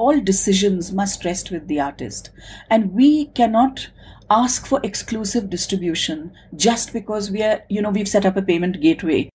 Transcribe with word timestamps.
all 0.00 0.18
decisions 0.18 0.92
must 0.92 1.26
rest 1.26 1.50
with 1.50 1.68
the 1.68 1.78
artist. 1.78 2.30
And 2.70 2.94
we 2.94 3.26
cannot 3.34 3.90
ask 4.30 4.66
for 4.66 4.80
exclusive 4.82 5.50
distribution 5.50 6.32
just 6.56 6.94
because 6.94 7.30
we 7.30 7.42
are, 7.42 7.60
you 7.68 7.82
know, 7.82 7.90
we've 7.90 8.08
set 8.08 8.24
up 8.24 8.36
a 8.38 8.42
payment 8.42 8.80
gateway. 8.80 9.28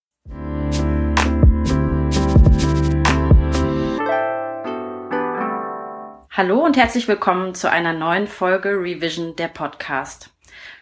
Hallo 6.32 6.66
und 6.66 6.76
herzlich 6.76 7.08
willkommen 7.08 7.54
zu 7.54 7.70
einer 7.70 7.94
neuen 7.94 8.28
Folge 8.28 8.70
Revision 8.70 9.36
der 9.36 9.48
Podcast. 9.48 10.32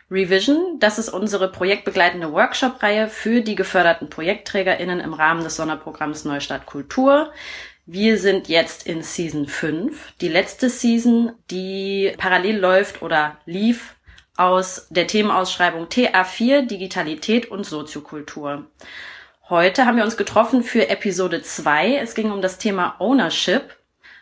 Revision, 0.09 0.79
das 0.79 0.97
ist 0.97 1.09
unsere 1.09 1.51
projektbegleitende 1.51 2.31
Workshop-Reihe 2.31 3.07
für 3.07 3.41
die 3.41 3.55
geförderten 3.55 4.09
ProjektträgerInnen 4.09 4.99
im 4.99 5.13
Rahmen 5.13 5.43
des 5.43 5.55
Sonderprogramms 5.55 6.23
Neustadt 6.23 6.65
Kultur. 6.65 7.31
Wir 7.85 8.17
sind 8.17 8.47
jetzt 8.47 8.87
in 8.87 9.03
Season 9.03 9.45
5, 9.45 10.13
die 10.21 10.29
letzte 10.29 10.69
Season, 10.69 11.33
die 11.51 12.13
parallel 12.17 12.57
läuft 12.57 13.01
oder 13.01 13.37
lief 13.45 13.97
aus 14.37 14.87
der 14.89 15.05
Themenausschreibung 15.05 15.87
TA4 15.87 16.65
Digitalität 16.65 17.51
und 17.51 17.65
Soziokultur. 17.65 18.67
Heute 19.49 19.85
haben 19.85 19.97
wir 19.97 20.05
uns 20.05 20.15
getroffen 20.15 20.63
für 20.63 20.87
Episode 20.87 21.41
2. 21.41 21.97
Es 21.97 22.15
ging 22.15 22.31
um 22.31 22.41
das 22.41 22.57
Thema 22.57 22.95
Ownership, 22.99 23.75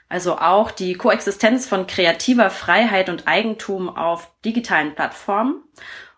also 0.09 0.39
auch 0.39 0.71
die 0.71 0.95
Koexistenz 0.95 1.67
von 1.67 1.85
kreativer 1.85 2.49
Freiheit 2.49 3.09
und 3.09 3.27
Eigentum 3.27 3.95
auf 3.95 4.31
digitalen 4.43 4.95
Plattformen. 4.95 5.61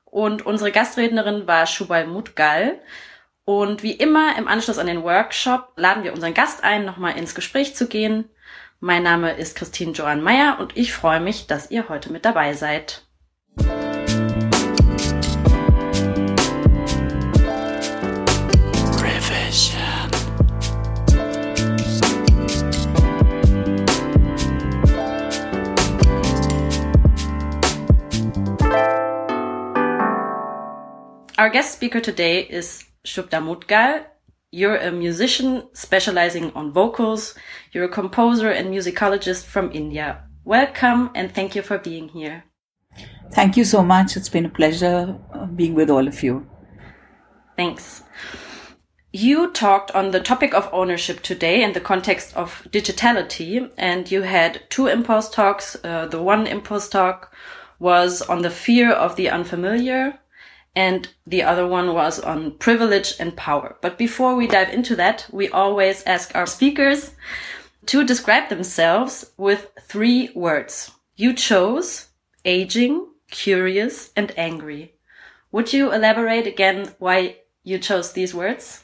Und 0.06 0.46
unsere 0.46 0.72
Gastrednerin 0.72 1.46
war 1.46 1.68
Shubal 1.68 2.08
Mutgal. 2.08 2.80
Und 3.46 3.84
wie 3.84 3.92
immer 3.92 4.38
im 4.38 4.48
Anschluss 4.48 4.78
an 4.78 4.88
den 4.88 5.04
Workshop 5.04 5.74
laden 5.76 6.06
wir 6.06 6.14
unseren 6.14 6.34
Gast 6.34 6.64
ein, 6.64 6.86
nochmal 6.86 7.18
ins 7.18 7.36
Gespräch 7.36 7.76
zu 7.76 7.88
gehen. 7.88 8.30
Mein 8.80 9.04
Name 9.04 9.34
ist 9.34 9.58
Christine 9.58 9.92
Joanne 9.92 10.22
Meyer 10.22 10.60
und 10.62 10.78
ich 10.78 10.94
freue 10.94 11.20
mich, 11.20 11.46
dass 11.48 11.70
ihr 11.70 11.90
heute 11.90 12.12
mit 12.12 12.24
dabei 12.24 12.54
seid. 12.54 13.06
Our 31.38 31.50
guest 31.50 31.76
speaker 31.76 32.02
today 32.02 32.40
is 32.40 32.86
Shubha. 33.06 34.06
You're 34.52 34.78
a 34.78 34.92
musician 34.92 35.64
specializing 35.74 36.52
on 36.54 36.72
vocals. 36.72 37.36
You're 37.72 37.86
a 37.86 37.90
composer 37.90 38.50
and 38.50 38.70
musicologist 38.70 39.46
from 39.46 39.72
India. 39.72 40.24
Welcome 40.46 41.10
and 41.16 41.34
thank 41.34 41.56
you 41.56 41.62
for 41.62 41.78
being 41.78 42.10
here. 42.10 42.44
Thank 43.32 43.58
you 43.58 43.66
so 43.66 43.82
much. 43.82 44.16
It's 44.16 44.30
been 44.30 44.46
a 44.46 44.50
pleasure 44.50 45.18
uh, 45.34 45.46
being 45.48 45.74
with 45.74 45.90
all 45.90 46.08
of 46.08 46.22
you. 46.22 46.48
Thanks. 47.58 48.04
You 49.12 49.52
talked 49.52 49.92
on 49.92 50.12
the 50.12 50.20
topic 50.20 50.54
of 50.54 50.70
ownership 50.72 51.22
today 51.22 51.64
in 51.64 51.74
the 51.74 51.80
context 51.80 52.36
of 52.36 52.68
digitality, 52.72 53.70
and 53.78 54.10
you 54.10 54.22
had 54.24 54.62
two 54.70 54.88
impulse 54.88 55.30
talks. 55.30 55.76
Uh, 55.84 56.08
the 56.08 56.22
one 56.22 56.48
impulse 56.48 56.90
talk 56.90 57.34
was 57.80 58.22
on 58.22 58.42
the 58.42 58.50
fear 58.50 58.92
of 58.92 59.16
the 59.16 59.30
unfamiliar, 59.30 60.20
and 60.76 61.08
the 61.28 61.44
other 61.44 61.68
one 61.68 61.94
was 61.94 62.20
on 62.20 62.58
privilege 62.58 63.14
and 63.20 63.36
power. 63.36 63.78
But 63.82 63.98
before 63.98 64.36
we 64.36 64.48
dive 64.48 64.70
into 64.70 64.96
that, 64.96 65.28
we 65.32 65.50
always 65.50 66.04
ask 66.04 66.36
our 66.36 66.48
speakers 66.48 67.16
to 67.88 68.04
describe 68.04 68.50
themselves 68.50 69.32
with 69.38 69.68
three 69.82 70.32
words. 70.34 70.92
You 71.16 71.34
chose 71.34 72.08
aging, 72.46 73.08
curious, 73.30 74.12
and 74.16 74.32
angry. 74.38 74.96
Would 75.52 75.74
you 75.74 75.94
elaborate 75.94 76.48
again 76.48 76.96
why 76.98 77.38
you 77.64 77.78
chose 77.78 78.14
these 78.14 78.34
words? 78.34 78.84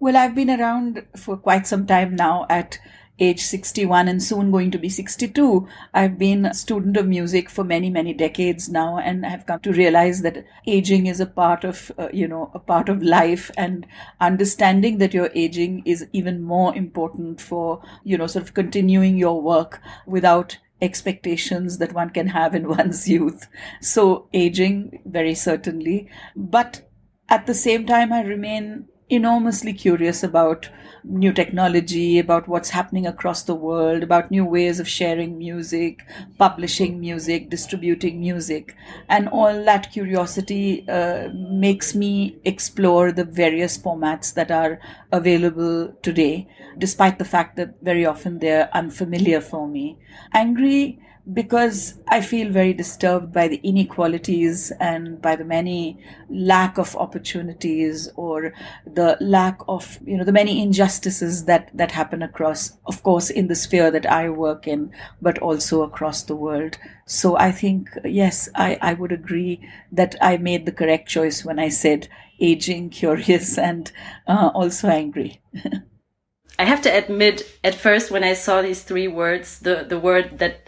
Well, 0.00 0.16
I've 0.16 0.34
been 0.34 0.50
around 0.50 1.06
for 1.16 1.36
quite 1.36 1.66
some 1.66 1.86
time 1.86 2.16
now 2.16 2.46
at 2.48 2.78
age 3.18 3.42
61 3.42 4.08
and 4.08 4.22
soon 4.22 4.50
going 4.50 4.70
to 4.70 4.78
be 4.78 4.88
62. 4.88 5.68
I've 5.94 6.18
been 6.18 6.46
a 6.46 6.54
student 6.54 6.96
of 6.96 7.06
music 7.06 7.50
for 7.50 7.62
many, 7.62 7.90
many 7.90 8.14
decades 8.14 8.68
now 8.68 8.98
and 8.98 9.24
I 9.24 9.28
have 9.28 9.46
come 9.46 9.60
to 9.60 9.72
realize 9.72 10.22
that 10.22 10.44
aging 10.66 11.06
is 11.06 11.20
a 11.20 11.26
part 11.26 11.64
of, 11.64 11.92
uh, 11.98 12.08
you 12.12 12.26
know, 12.26 12.50
a 12.54 12.58
part 12.58 12.88
of 12.88 13.02
life 13.02 13.50
and 13.56 13.86
understanding 14.20 14.98
that 14.98 15.14
you're 15.14 15.30
aging 15.34 15.82
is 15.84 16.06
even 16.12 16.42
more 16.42 16.74
important 16.74 17.40
for, 17.40 17.82
you 18.02 18.16
know, 18.16 18.26
sort 18.26 18.44
of 18.44 18.54
continuing 18.54 19.16
your 19.16 19.40
work 19.40 19.80
without 20.06 20.58
expectations 20.80 21.78
that 21.78 21.92
one 21.92 22.10
can 22.10 22.26
have 22.28 22.54
in 22.54 22.68
one's 22.76 23.08
youth. 23.08 23.46
So 23.80 24.28
aging, 24.32 25.00
very 25.06 25.34
certainly. 25.34 26.10
But 26.34 26.88
at 27.28 27.46
the 27.46 27.54
same 27.54 27.86
time, 27.86 28.12
I 28.12 28.22
remain 28.22 28.88
enormously 29.12 29.72
curious 29.72 30.22
about 30.22 30.68
new 31.04 31.32
technology, 31.32 32.18
about 32.18 32.46
what's 32.48 32.70
happening 32.70 33.06
across 33.06 33.42
the 33.42 33.54
world, 33.54 34.02
about 34.02 34.30
new 34.30 34.44
ways 34.44 34.78
of 34.80 34.88
sharing 34.88 35.36
music, 35.38 36.00
publishing 36.38 37.00
music, 37.00 37.50
distributing 37.50 38.20
music. 38.20 38.74
And 39.08 39.28
all 39.28 39.64
that 39.64 39.90
curiosity 39.92 40.84
uh, 40.88 41.28
makes 41.34 41.94
me 41.94 42.36
explore 42.44 43.12
the 43.12 43.24
various 43.24 43.76
formats 43.78 44.34
that 44.34 44.50
are 44.50 44.80
available 45.10 45.92
today, 46.02 46.48
despite 46.78 47.18
the 47.18 47.24
fact 47.24 47.56
that 47.56 47.74
very 47.82 48.06
often 48.06 48.38
they're 48.38 48.68
unfamiliar 48.74 49.40
for 49.40 49.66
me. 49.68 49.98
Angry 50.34 50.98
because 51.30 51.94
I 52.08 52.20
feel 52.20 52.50
very 52.50 52.72
disturbed 52.72 53.32
by 53.32 53.46
the 53.46 53.60
inequalities 53.62 54.72
and 54.80 55.22
by 55.22 55.36
the 55.36 55.44
many 55.44 56.02
lack 56.28 56.78
of 56.78 56.96
opportunities 56.96 58.08
or 58.16 58.52
the 58.84 59.16
lack 59.20 59.60
of, 59.68 59.98
you 60.04 60.16
know, 60.16 60.24
the 60.24 60.32
many 60.32 60.60
injustices 60.60 61.44
that, 61.44 61.70
that 61.74 61.92
happen 61.92 62.22
across, 62.22 62.76
of 62.86 63.02
course, 63.04 63.30
in 63.30 63.46
the 63.46 63.54
sphere 63.54 63.90
that 63.92 64.06
I 64.06 64.30
work 64.30 64.66
in, 64.66 64.90
but 65.20 65.38
also 65.38 65.82
across 65.82 66.24
the 66.24 66.36
world. 66.36 66.76
So 67.06 67.36
I 67.36 67.52
think, 67.52 67.90
yes, 68.04 68.48
I, 68.56 68.78
I 68.82 68.94
would 68.94 69.12
agree 69.12 69.60
that 69.92 70.16
I 70.20 70.38
made 70.38 70.66
the 70.66 70.72
correct 70.72 71.08
choice 71.08 71.44
when 71.44 71.60
I 71.60 71.68
said 71.68 72.08
aging, 72.40 72.90
curious, 72.90 73.58
and 73.58 73.92
uh, 74.26 74.50
also 74.54 74.88
angry. 74.88 75.40
I 76.58 76.64
have 76.64 76.82
to 76.82 76.90
admit, 76.90 77.58
at 77.64 77.74
first, 77.74 78.10
when 78.10 78.24
I 78.24 78.34
saw 78.34 78.60
these 78.60 78.82
three 78.82 79.08
words, 79.08 79.60
the, 79.60 79.86
the 79.88 79.98
word 79.98 80.38
that 80.38 80.61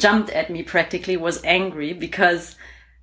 jumped 0.00 0.30
at 0.30 0.50
me 0.50 0.62
practically 0.62 1.16
was 1.16 1.44
angry 1.44 1.92
because 1.92 2.56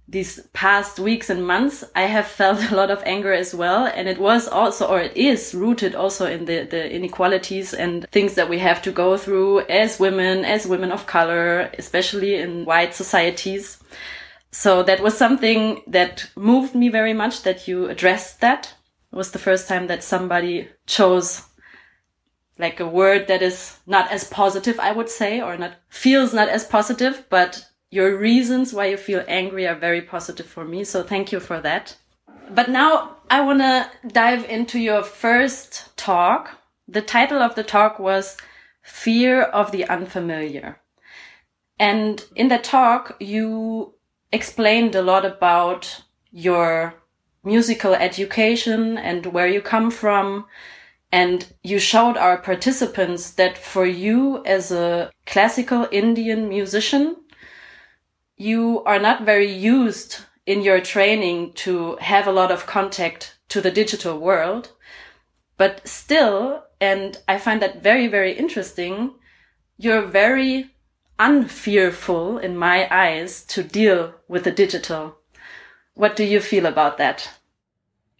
these 0.09 0.39
past 0.53 0.99
weeks 0.99 1.29
and 1.29 1.45
months, 1.45 1.83
I 1.93 2.03
have 2.03 2.27
felt 2.27 2.63
a 2.71 2.75
lot 2.75 2.89
of 2.89 3.03
anger 3.05 3.33
as 3.33 3.53
well. 3.53 3.85
And 3.85 4.07
it 4.07 4.19
was 4.19 4.47
also, 4.47 4.87
or 4.87 4.99
it 4.99 5.15
is 5.15 5.53
rooted 5.53 5.95
also 5.95 6.25
in 6.25 6.45
the, 6.45 6.63
the 6.63 6.91
inequalities 6.91 7.73
and 7.73 8.09
things 8.11 8.35
that 8.35 8.49
we 8.49 8.59
have 8.59 8.81
to 8.83 8.91
go 8.91 9.17
through 9.17 9.61
as 9.67 9.99
women, 9.99 10.45
as 10.45 10.67
women 10.67 10.91
of 10.91 11.07
color, 11.07 11.69
especially 11.77 12.35
in 12.35 12.65
white 12.65 12.95
societies. 12.95 13.79
So 14.51 14.81
that 14.83 15.01
was 15.01 15.17
something 15.17 15.81
that 15.87 16.29
moved 16.35 16.73
me 16.73 16.89
very 16.89 17.13
much 17.13 17.43
that 17.43 17.67
you 17.67 17.89
addressed 17.89 18.39
that. 18.41 18.73
It 19.11 19.15
was 19.15 19.31
the 19.31 19.39
first 19.39 19.67
time 19.67 19.87
that 19.87 20.03
somebody 20.03 20.69
chose 20.85 21.43
like 22.59 22.79
a 22.79 22.87
word 22.87 23.27
that 23.27 23.41
is 23.41 23.79
not 23.85 24.11
as 24.11 24.23
positive, 24.23 24.79
I 24.79 24.91
would 24.91 25.09
say, 25.09 25.41
or 25.41 25.57
not 25.57 25.75
feels 25.89 26.33
not 26.33 26.49
as 26.49 26.65
positive, 26.65 27.25
but 27.29 27.65
your 27.89 28.17
reasons 28.17 28.73
why 28.73 28.87
you 28.87 28.97
feel 28.97 29.23
angry 29.27 29.67
are 29.67 29.75
very 29.75 30.01
positive 30.01 30.45
for 30.45 30.65
me. 30.65 30.83
So 30.83 31.03
thank 31.03 31.31
you 31.31 31.39
for 31.39 31.61
that. 31.61 31.95
But 32.49 32.69
now 32.69 33.17
I 33.29 33.41
want 33.41 33.59
to 33.59 33.89
dive 34.07 34.45
into 34.45 34.79
your 34.79 35.03
first 35.03 35.95
talk. 35.97 36.51
The 36.87 37.01
title 37.01 37.41
of 37.41 37.55
the 37.55 37.63
talk 37.63 37.99
was 37.99 38.37
Fear 38.81 39.43
of 39.43 39.71
the 39.71 39.87
Unfamiliar. 39.87 40.79
And 41.79 42.23
in 42.35 42.47
that 42.47 42.63
talk, 42.63 43.17
you 43.19 43.93
explained 44.31 44.95
a 44.95 45.01
lot 45.01 45.25
about 45.25 46.03
your 46.31 46.95
musical 47.43 47.93
education 47.93 48.97
and 48.97 49.25
where 49.27 49.47
you 49.47 49.61
come 49.61 49.91
from 49.91 50.45
and 51.11 51.53
you 51.63 51.79
showed 51.79 52.17
our 52.17 52.37
participants 52.37 53.31
that 53.31 53.57
for 53.57 53.85
you 53.85 54.43
as 54.45 54.71
a 54.71 55.11
classical 55.25 55.87
Indian 55.91 56.49
musician, 56.49 57.15
you 58.35 58.83
are 58.85 58.99
not 58.99 59.23
very 59.23 59.51
used 59.51 60.19
in 60.45 60.61
your 60.61 60.79
training 60.79 61.53
to 61.53 61.95
have 61.97 62.27
a 62.27 62.31
lot 62.31 62.51
of 62.51 62.65
contact 62.65 63.37
to 63.49 63.61
the 63.61 63.71
digital 63.71 64.19
world. 64.19 64.71
But 65.57 65.87
still, 65.87 66.63
and 66.79 67.17
I 67.27 67.37
find 67.37 67.61
that 67.61 67.81
very, 67.81 68.07
very 68.07 68.33
interesting, 68.33 69.15
you're 69.77 70.05
very 70.05 70.69
unfearful 71.19 72.37
in 72.37 72.57
my 72.57 72.87
eyes 72.91 73.43
to 73.45 73.63
deal 73.63 74.13
with 74.27 74.43
the 74.43 74.51
digital. 74.51 75.17
What 75.95 76.15
do 76.15 76.23
you 76.23 76.39
feel 76.39 76.65
about 76.65 76.97
that? 76.99 77.36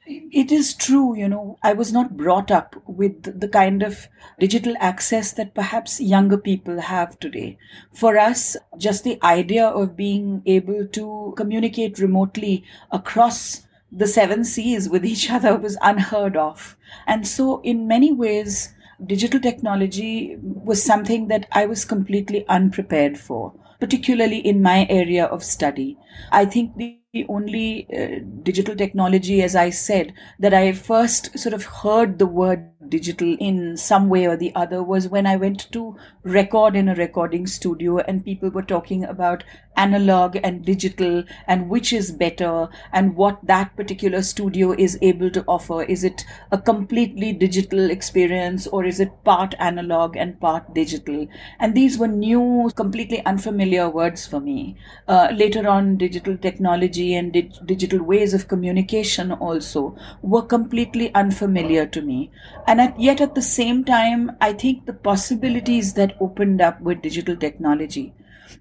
It 0.10 0.54
is 0.54 0.74
true, 0.74 1.18
you 1.18 1.28
know, 1.28 1.58
I 1.64 1.74
was 1.74 1.92
not 1.92 2.16
brought 2.16 2.50
up 2.50 2.82
with 2.88 3.42
the 3.42 3.48
kind 3.50 3.84
of 3.84 4.08
digital 4.40 4.74
access 4.80 5.34
that 5.34 5.54
perhaps 5.54 6.00
younger 6.00 6.38
people 6.38 6.80
have 6.80 7.20
today. 7.20 7.58
For 7.94 8.18
us, 8.18 8.56
just 8.78 9.04
the 9.04 9.20
idea 9.22 9.68
of 9.68 9.98
being 9.98 10.44
able 10.46 10.88
to 10.88 11.34
communicate 11.36 12.00
remotely 12.00 12.64
across 12.90 13.68
the 13.92 14.08
seven 14.08 14.46
seas 14.46 14.88
with 14.88 15.06
each 15.06 15.30
other 15.38 15.58
was 15.58 15.78
unheard 15.82 16.38
of. 16.38 16.78
And 17.06 17.28
so, 17.28 17.60
in 17.62 17.86
many 17.86 18.14
ways, 18.14 18.74
digital 19.06 19.42
technology 19.42 20.38
was 20.42 20.82
something 20.82 21.28
that 21.28 21.48
I 21.52 21.66
was 21.66 21.84
completely 21.84 22.48
unprepared 22.48 23.18
for, 23.18 23.54
particularly 23.82 24.40
in 24.40 24.62
my 24.62 24.88
area 24.90 25.26
of 25.26 25.44
study. 25.44 25.98
I 26.32 26.46
think 26.46 26.78
the 26.78 26.98
only 27.30 27.88
uh, 27.96 28.20
digital 28.44 28.76
technology, 28.76 29.42
as 29.42 29.56
I 29.56 29.70
said, 29.70 30.14
that 30.40 30.54
I 30.54 30.74
first 30.74 31.38
sort 31.40 31.54
of 31.54 31.64
heard 31.64 32.20
the 32.20 32.26
word 32.26 32.70
digital 32.90 33.36
in 33.40 33.78
some 33.78 34.10
way 34.10 34.26
or 34.28 34.38
the 34.38 34.54
other 34.56 34.84
was 34.84 35.08
when 35.08 35.26
I 35.26 35.36
went 35.36 35.72
to 35.72 35.96
record 36.24 36.76
in 36.76 36.90
a 36.90 36.96
recording 36.96 37.48
studio 37.48 38.00
and 38.00 38.24
people 38.24 38.50
were 38.50 38.62
talking 38.62 39.04
about 39.04 39.44
analog 39.76 40.38
and 40.44 40.66
digital 40.66 41.24
and 41.48 41.70
which 41.70 41.94
is 41.94 42.12
better 42.12 42.68
and 42.92 43.16
what 43.16 43.40
that 43.44 43.76
particular 43.76 44.22
studio 44.22 44.72
is 44.72 44.98
able 45.02 45.30
to 45.32 45.44
offer. 45.48 45.84
Is 45.84 46.04
it 46.04 46.26
a 46.52 46.58
completely 46.58 47.32
digital 47.32 47.90
experience 47.90 48.68
or 48.68 48.86
is 48.86 49.00
it 49.00 49.24
part 49.24 49.54
analog 49.60 50.18
and 50.18 50.40
part 50.40 50.74
digital? 50.74 51.28
And 51.60 51.76
these 51.76 51.98
were 51.98 52.08
new, 52.08 52.72
completely 52.76 53.24
unfamiliar 53.26 53.90
words 53.90 54.26
for 54.26 54.40
me. 54.40 54.76
Uh, 55.08 55.30
later 55.36 55.68
on, 55.68 55.98
digital 55.98 56.38
technology 56.38 56.97
and 56.98 57.34
di- 57.34 57.52
digital 57.66 58.04
ways 58.04 58.34
of 58.34 58.48
communication 58.48 59.32
also 59.32 59.96
were 60.22 60.42
completely 60.42 61.14
unfamiliar 61.14 61.86
to 61.86 62.02
me. 62.02 62.32
And 62.68 62.82
at, 62.82 63.00
yet 63.00 63.22
at 63.22 63.36
the 63.36 63.42
same 63.42 63.84
time, 63.84 64.32
I 64.42 64.54
think 64.54 64.86
the 64.86 64.94
possibilities 64.94 65.94
that 65.94 66.16
opened 66.20 66.62
up 66.62 66.82
with 66.82 67.02
digital 67.02 67.36
technology 67.36 68.14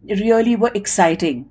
really 0.09 0.57
were 0.57 0.73
exciting. 0.75 1.49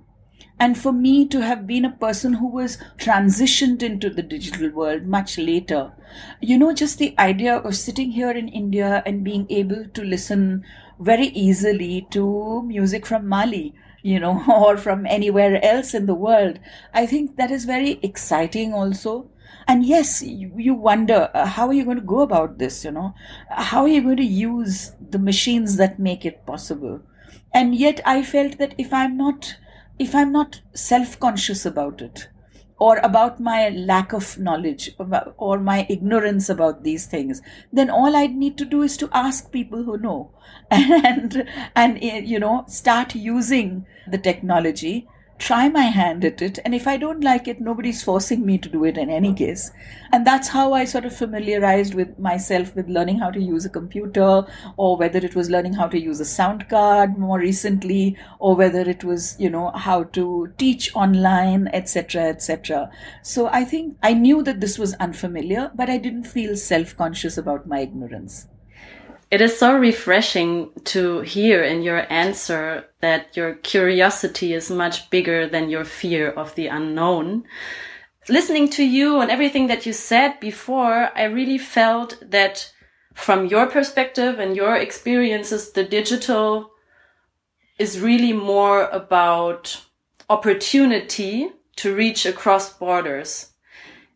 And 0.57 0.77
for 0.77 0.93
me 0.93 1.27
to 1.27 1.41
have 1.41 1.67
been 1.67 1.83
a 1.83 1.91
person 1.91 2.33
who 2.33 2.47
was 2.47 2.77
transitioned 2.97 3.83
into 3.83 4.09
the 4.09 4.23
digital 4.23 4.69
world 4.69 5.05
much 5.05 5.37
later, 5.37 5.91
you 6.39 6.57
know, 6.57 6.73
just 6.73 6.97
the 6.97 7.13
idea 7.19 7.57
of 7.57 7.75
sitting 7.75 8.11
here 8.11 8.31
in 8.31 8.47
India 8.47 9.03
and 9.05 9.23
being 9.23 9.47
able 9.49 9.85
to 9.85 10.03
listen 10.03 10.63
very 10.99 11.27
easily 11.27 12.07
to 12.11 12.63
music 12.63 13.05
from 13.05 13.27
Mali, 13.27 13.75
you 14.05 14.19
know, 14.19 14.43
or 14.65 14.77
from 14.77 15.05
anywhere 15.05 15.63
else 15.63 15.93
in 15.93 16.05
the 16.05 16.15
world, 16.15 16.59
I 16.93 17.05
think 17.05 17.37
that 17.37 17.51
is 17.51 17.65
very 17.65 17.99
exciting 18.03 18.73
also. 18.73 19.29
And 19.67 19.83
yes, 19.83 20.21
you, 20.21 20.75
wonder 20.75 21.29
uh, 21.33 21.45
how 21.45 21.67
are 21.67 21.73
you 21.73 21.85
going 21.85 21.97
to 21.97 22.03
go 22.03 22.19
about 22.19 22.59
this, 22.59 22.85
you 22.85 22.91
know? 22.91 23.15
How 23.49 23.81
are 23.81 23.87
you 23.87 24.01
going 24.03 24.17
to 24.17 24.23
use 24.23 24.91
the 25.09 25.17
machines 25.17 25.77
that 25.77 25.97
make 25.97 26.23
it 26.25 26.45
possible? 26.45 27.01
and 27.59 27.75
yet 27.81 27.99
i 28.13 28.21
felt 28.21 28.57
that 28.61 28.75
if 28.77 28.93
i'm 29.01 29.15
not 29.17 29.55
if 29.97 30.13
i'm 30.13 30.31
not 30.31 30.61
self 30.73 31.19
conscious 31.25 31.65
about 31.65 32.01
it 32.01 32.27
or 32.77 32.97
about 32.97 33.39
my 33.39 33.69
lack 33.69 34.11
of 34.13 34.37
knowledge 34.37 34.91
or 35.37 35.59
my 35.59 35.85
ignorance 35.89 36.49
about 36.49 36.83
these 36.83 37.05
things 37.05 37.41
then 37.71 37.89
all 37.89 38.15
I'd 38.15 38.35
need 38.35 38.57
to 38.57 38.65
do 38.65 38.81
is 38.81 38.97
to 38.97 39.09
ask 39.13 39.51
people 39.51 39.83
who 39.83 39.97
know. 39.97 40.31
And 40.71 41.47
and 41.75 42.01
you 42.01 42.39
know 42.39 42.65
start 42.67 43.15
using 43.15 43.85
the 44.07 44.17
technology 44.17 45.07
try 45.37 45.67
my 45.67 45.83
hand 45.83 46.23
at 46.23 46.41
it. 46.41 46.59
And 46.63 46.73
if 46.73 46.87
I 46.87 46.97
don't 46.97 47.23
like 47.23 47.47
it, 47.47 47.59
nobody's 47.59 48.03
forcing 48.03 48.45
me 48.45 48.57
to 48.57 48.69
do 48.69 48.85
it 48.85 48.97
in 48.97 49.09
any 49.09 49.33
case. 49.33 49.71
And 50.11 50.25
that's 50.25 50.47
how 50.47 50.73
I 50.73 50.85
sort 50.85 51.05
of 51.05 51.15
familiarized 51.15 51.93
with 51.93 52.17
myself 52.17 52.75
with 52.75 52.87
learning 52.87 53.19
how 53.19 53.31
to 53.31 53.41
use 53.41 53.65
a 53.65 53.69
computer, 53.69 54.45
or 54.77 54.97
whether 54.97 55.19
it 55.19 55.35
was 55.35 55.49
learning 55.49 55.73
how 55.73 55.87
to 55.87 55.99
use 55.99 56.19
a 56.19 56.25
sound 56.25 56.69
card 56.69 57.17
more 57.17 57.39
recently, 57.39 58.17
or 58.39 58.55
whether 58.55 58.81
it 58.81 59.03
was, 59.03 59.35
you 59.39 59.49
know, 59.49 59.71
how 59.71 60.03
to 60.03 60.53
teach 60.57 60.95
online, 60.95 61.67
etc., 61.73 62.23
etc. 62.23 62.89
So 63.21 63.47
I 63.47 63.65
think 63.65 63.97
I 64.01 64.13
knew 64.13 64.41
that 64.43 64.61
this 64.61 64.79
was 64.79 64.93
unfamiliar, 64.95 65.71
but 65.75 65.89
I 65.89 65.97
didn't 65.97 66.23
feel 66.23 66.55
self 66.55 66.95
conscious 66.95 67.37
about 67.37 67.67
my 67.67 67.79
ignorance. 67.79 68.47
It 69.35 69.41
is 69.41 69.59
so 69.59 69.75
refreshing 69.75 70.71
to 70.85 71.19
hear 71.19 71.61
in 71.61 71.81
your 71.81 72.09
answer 72.09 72.85
that 73.01 73.35
your 73.35 73.55
curiosity 73.55 74.53
is 74.53 74.71
much 74.71 75.09
bigger 75.09 75.45
than 75.45 75.69
your 75.69 75.83
fear 75.83 76.29
of 76.31 76.55
the 76.55 76.67
unknown. 76.67 77.43
Listening 78.29 78.69
to 78.69 78.83
you 78.85 79.19
and 79.19 79.29
everything 79.29 79.67
that 79.67 79.85
you 79.85 79.91
said 79.91 80.39
before, 80.39 81.11
I 81.17 81.23
really 81.23 81.57
felt 81.57 82.17
that 82.21 82.71
from 83.13 83.47
your 83.47 83.67
perspective 83.67 84.39
and 84.39 84.55
your 84.55 84.77
experiences, 84.77 85.73
the 85.73 85.83
digital 85.83 86.71
is 87.77 87.99
really 87.99 88.31
more 88.31 88.85
about 88.87 89.81
opportunity 90.29 91.49
to 91.75 91.93
reach 91.93 92.25
across 92.25 92.71
borders. 92.71 93.51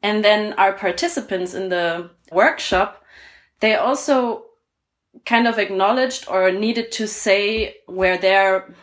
And 0.01 0.24
then 0.24 0.54
our 0.54 0.72
participants 0.72 1.54
in 1.54 1.68
the 1.68 2.10
workshop, 2.31 3.04
they 3.60 3.75
also 3.75 4.45
kind 5.26 5.48
of 5.48 5.60
acknowledged 5.60 6.28
or 6.28 6.52
needed 6.52 6.92
to 6.94 7.08
say 7.08 7.76
where 7.86 8.18
their 8.18 8.74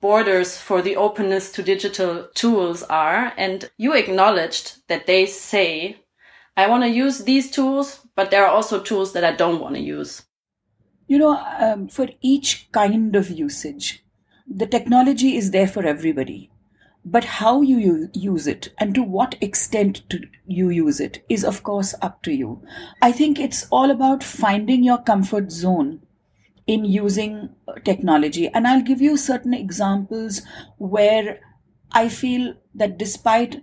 borders 0.00 0.58
for 0.58 0.82
the 0.82 0.96
openness 0.96 1.50
to 1.52 1.62
digital 1.62 2.28
tools 2.34 2.82
are. 2.84 3.32
And 3.36 3.70
you 3.76 3.94
acknowledged 3.94 4.86
that 4.88 5.06
they 5.06 5.26
say, 5.26 5.96
I 6.56 6.68
want 6.68 6.84
to 6.84 6.90
use 6.90 7.24
these 7.24 7.50
tools, 7.50 8.06
but 8.14 8.30
there 8.30 8.44
are 8.44 8.50
also 8.50 8.80
tools 8.80 9.12
that 9.12 9.24
I 9.24 9.32
don't 9.32 9.60
want 9.60 9.74
to 9.74 9.80
use. 9.80 10.22
You 11.06 11.18
know, 11.18 11.36
um, 11.60 11.88
for 11.88 12.08
each 12.20 12.68
kind 12.72 13.14
of 13.14 13.30
usage, 13.30 14.04
the 14.46 14.66
technology 14.66 15.36
is 15.36 15.50
there 15.50 15.68
for 15.68 15.86
everybody 15.86 16.50
but 17.08 17.24
how 17.24 17.62
you 17.62 18.10
use 18.12 18.48
it 18.48 18.74
and 18.78 18.92
to 18.92 19.02
what 19.02 19.36
extent 19.40 20.02
to 20.10 20.20
you 20.44 20.70
use 20.70 20.98
it 20.98 21.24
is 21.28 21.44
of 21.44 21.62
course 21.62 21.94
up 22.02 22.20
to 22.22 22.32
you. 22.32 22.60
I 23.00 23.12
think 23.12 23.38
it's 23.38 23.66
all 23.70 23.92
about 23.92 24.24
finding 24.24 24.82
your 24.82 24.98
comfort 24.98 25.52
zone 25.52 26.00
in 26.66 26.84
using 26.84 27.50
uh, 27.68 27.74
technology. 27.84 28.48
And 28.48 28.66
i'll 28.66 28.82
give 28.82 29.00
you 29.00 29.16
certain 29.16 29.54
examples 29.54 30.42
where 30.78 31.38
i 31.92 32.08
feel 32.08 32.54
that 32.74 32.98
despite 32.98 33.62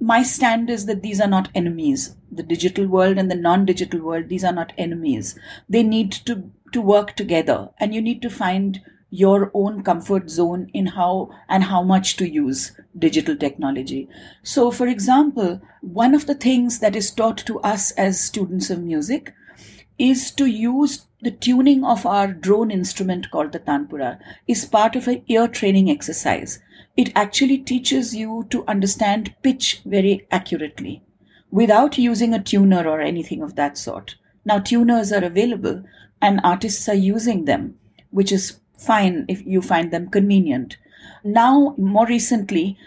my 0.00 0.22
stand 0.24 0.68
is 0.68 0.86
that 0.86 1.02
these 1.02 1.20
are 1.20 1.28
not 1.28 1.48
enemies. 1.54 2.16
The 2.30 2.42
digital 2.42 2.88
world 2.88 3.16
and 3.16 3.30
the 3.30 3.36
non-digital 3.36 4.00
world 4.00 4.28
these 4.28 4.44
are 4.44 4.52
not 4.52 4.72
enemies. 4.76 5.38
They 5.68 5.84
need 5.84 6.10
to 6.26 6.50
to 6.72 6.80
work 6.80 7.14
together. 7.14 7.70
And 7.78 7.94
you 7.94 8.02
need 8.02 8.20
to 8.22 8.30
find 8.30 8.80
your 9.14 9.50
own 9.54 9.80
comfort 9.84 10.28
zone 10.28 10.68
in 10.74 10.86
how 10.86 11.30
and 11.48 11.62
how 11.62 11.82
much 11.82 12.16
to 12.16 12.28
use 12.28 12.72
digital 12.98 13.36
technology. 13.36 14.08
So, 14.42 14.72
for 14.72 14.88
example, 14.88 15.60
one 15.82 16.16
of 16.16 16.26
the 16.26 16.34
things 16.34 16.80
that 16.80 16.96
is 16.96 17.12
taught 17.12 17.38
to 17.46 17.60
us 17.60 17.92
as 17.92 18.20
students 18.20 18.70
of 18.70 18.82
music 18.82 19.32
is 19.98 20.32
to 20.32 20.46
use 20.46 21.06
the 21.22 21.30
tuning 21.30 21.84
of 21.84 22.04
our 22.04 22.26
drone 22.26 22.72
instrument 22.72 23.30
called 23.30 23.52
the 23.52 23.60
tanpura 23.60 24.18
is 24.48 24.64
part 24.64 24.96
of 24.96 25.06
an 25.06 25.22
ear 25.28 25.46
training 25.46 25.88
exercise. 25.88 26.58
It 26.96 27.12
actually 27.14 27.58
teaches 27.58 28.16
you 28.16 28.48
to 28.50 28.64
understand 28.66 29.32
pitch 29.42 29.80
very 29.84 30.26
accurately 30.32 31.02
without 31.52 31.98
using 31.98 32.34
a 32.34 32.42
tuner 32.42 32.84
or 32.88 33.00
anything 33.00 33.42
of 33.42 33.54
that 33.54 33.78
sort. 33.78 34.16
Now, 34.44 34.58
tuners 34.58 35.12
are 35.12 35.24
available 35.24 35.84
and 36.20 36.40
artists 36.42 36.88
are 36.88 36.94
using 36.94 37.44
them, 37.44 37.76
which 38.10 38.32
is 38.32 38.58
fine 38.76 39.24
if 39.28 39.44
you 39.46 39.62
find 39.62 39.92
them 39.92 40.08
convenient. 40.08 40.76
Now, 41.22 41.74
more 41.78 42.06
recently, 42.06 42.78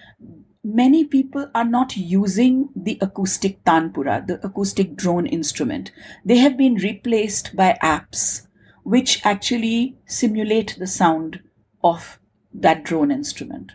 many 0.64 1.06
people 1.06 1.50
are 1.56 1.66
not 1.66 1.98
using 1.98 2.70
the 2.76 2.98
acoustic 3.02 3.64
tanpura, 3.64 4.26
the 4.26 4.46
acoustic 4.46 4.96
drone 4.96 5.26
instrument. 5.26 5.92
They 6.26 6.38
have 6.38 6.58
been 6.58 6.76
replaced 6.76 7.56
by 7.56 7.78
apps 7.82 8.48
which 8.84 9.26
actually 9.26 9.98
simulate 10.06 10.76
the 10.80 10.88
sound 10.88 11.42
of 11.84 12.20
that 12.54 12.84
drone 12.84 13.12
instrument. 13.12 13.74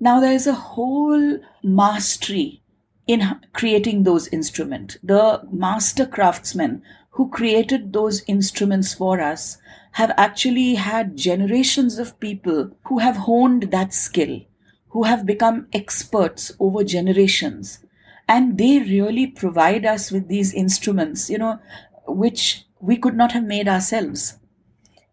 Now, 0.00 0.20
there 0.20 0.32
is 0.32 0.46
a 0.46 0.54
whole 0.54 1.38
mastery 1.62 2.62
in 3.06 3.40
creating 3.52 4.02
those 4.02 4.28
instruments. 4.28 4.98
The 5.02 5.42
master 5.50 6.06
craftsmen 6.06 6.82
who 7.10 7.30
created 7.30 7.92
those 7.92 8.22
instruments 8.28 8.94
for 8.94 9.20
us 9.20 9.58
have 9.92 10.12
actually 10.16 10.74
had 10.74 11.16
generations 11.16 11.98
of 11.98 12.20
people 12.20 12.70
who 12.84 12.98
have 12.98 13.16
honed 13.16 13.64
that 13.70 13.92
skill, 13.92 14.40
who 14.88 15.04
have 15.04 15.26
become 15.26 15.66
experts 15.72 16.52
over 16.60 16.84
generations. 16.84 17.84
And 18.28 18.58
they 18.58 18.78
really 18.78 19.26
provide 19.26 19.86
us 19.86 20.10
with 20.10 20.28
these 20.28 20.52
instruments, 20.52 21.30
you 21.30 21.38
know, 21.38 21.58
which 22.06 22.64
we 22.80 22.96
could 22.96 23.16
not 23.16 23.32
have 23.32 23.44
made 23.44 23.68
ourselves. 23.68 24.38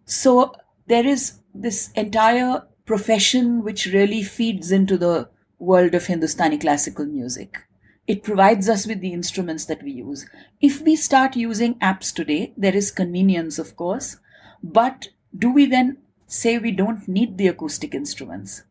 So 0.05 0.53
there 0.87 1.05
is 1.05 1.39
this 1.53 1.91
entire 1.93 2.63
profession 2.85 3.63
which 3.63 3.87
really 3.87 4.21
feeds 4.21 4.71
into 4.71 4.97
the 4.97 5.29
world 5.57 5.95
of 5.95 6.05
Hindustani 6.05 6.57
classical 6.57 7.05
music. 7.05 7.57
It 8.07 8.21
provides 8.21 8.69
us 8.69 8.85
with 8.85 9.01
the 9.01 9.13
instruments 9.13 9.65
that 9.65 9.81
we 9.81 9.91
use. 9.91 10.29
If 10.61 10.81
we 10.81 10.95
start 10.95 11.35
using 11.35 11.75
apps 11.75 12.13
today, 12.13 12.53
there 12.55 12.75
is 12.75 12.91
convenience, 12.91 13.57
of 13.57 13.75
course, 13.75 14.17
but 14.65 15.09
do 15.37 15.51
we 15.51 15.65
then 15.67 15.97
say 16.25 16.57
we 16.57 16.71
don't 16.71 17.07
need 17.07 17.37
the 17.37 17.47
acoustic 17.47 17.93
instruments? 17.93 18.63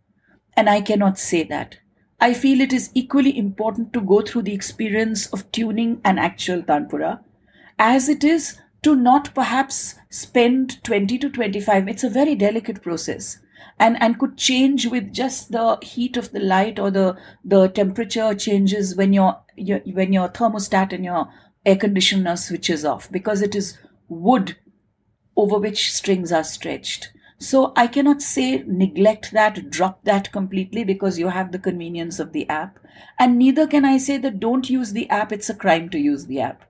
And 0.57 0.69
I 0.69 0.81
cannot 0.81 1.19
say 1.19 1.45
that. 1.45 1.79
I 2.21 2.35
feel 2.35 2.61
it 2.61 2.73
is 2.73 2.91
equally 2.95 3.37
important 3.37 3.93
to 3.93 4.01
go 4.01 4.21
through 4.21 4.43
the 4.43 4.55
experience 4.55 5.27
of 5.27 5.51
tuning 5.53 6.01
an 6.05 6.19
actual 6.19 6.63
tanpura 6.63 7.21
as 7.79 8.09
it 8.09 8.25
is 8.25 8.59
to 8.83 8.95
not 8.97 9.35
perhaps 9.35 9.95
spend 10.11 10.83
20 10.85 11.19
to 11.19 11.31
25 11.31 11.89
it's 11.89 12.05
a 12.05 12.09
very 12.09 12.35
delicate 12.35 12.81
process 12.83 13.39
and 13.79 14.01
and 14.01 14.19
could 14.19 14.37
change 14.37 14.87
with 14.87 15.13
just 15.13 15.51
the 15.51 15.79
heat 15.83 16.17
of 16.17 16.31
the 16.33 16.41
light 16.41 16.79
or 16.79 16.91
the 16.91 17.17
the 17.45 17.67
temperature 17.69 18.35
changes 18.35 18.95
when 18.95 19.13
your, 19.13 19.41
your 19.57 19.81
when 20.01 20.13
your 20.13 20.29
thermostat 20.29 20.93
and 20.93 21.05
your 21.05 21.29
air 21.67 21.77
conditioner 21.77 22.37
switches 22.37 22.85
off 22.85 23.11
because 23.11 23.43
it 23.43 23.55
is 23.55 23.77
wood 24.09 24.57
over 25.37 25.59
which 25.59 25.93
strings 25.93 26.33
are 26.33 26.45
stretched. 26.45 27.12
So 27.38 27.73
i 27.76 27.87
cannot 27.87 28.23
say 28.23 28.62
neglect 28.67 29.33
that 29.33 29.71
drop 29.71 30.03
that 30.05 30.33
completely 30.33 30.85
because 30.85 31.19
you 31.19 31.29
have 31.29 31.53
the 31.53 31.59
convenience 31.59 32.19
of 32.19 32.33
the 32.33 32.49
app. 32.49 32.79
And 33.19 33.38
neither 33.38 33.67
can 33.67 33.85
i 33.85 33.99
say 33.99 34.19
that 34.19 34.41
don't 34.41 34.71
use 34.71 34.93
the 34.93 35.09
app 35.11 35.33
it's 35.33 35.50
a 35.50 35.55
crime 35.55 35.88
to 35.91 35.99
use 35.99 36.26
the 36.26 36.41
app. 36.41 36.62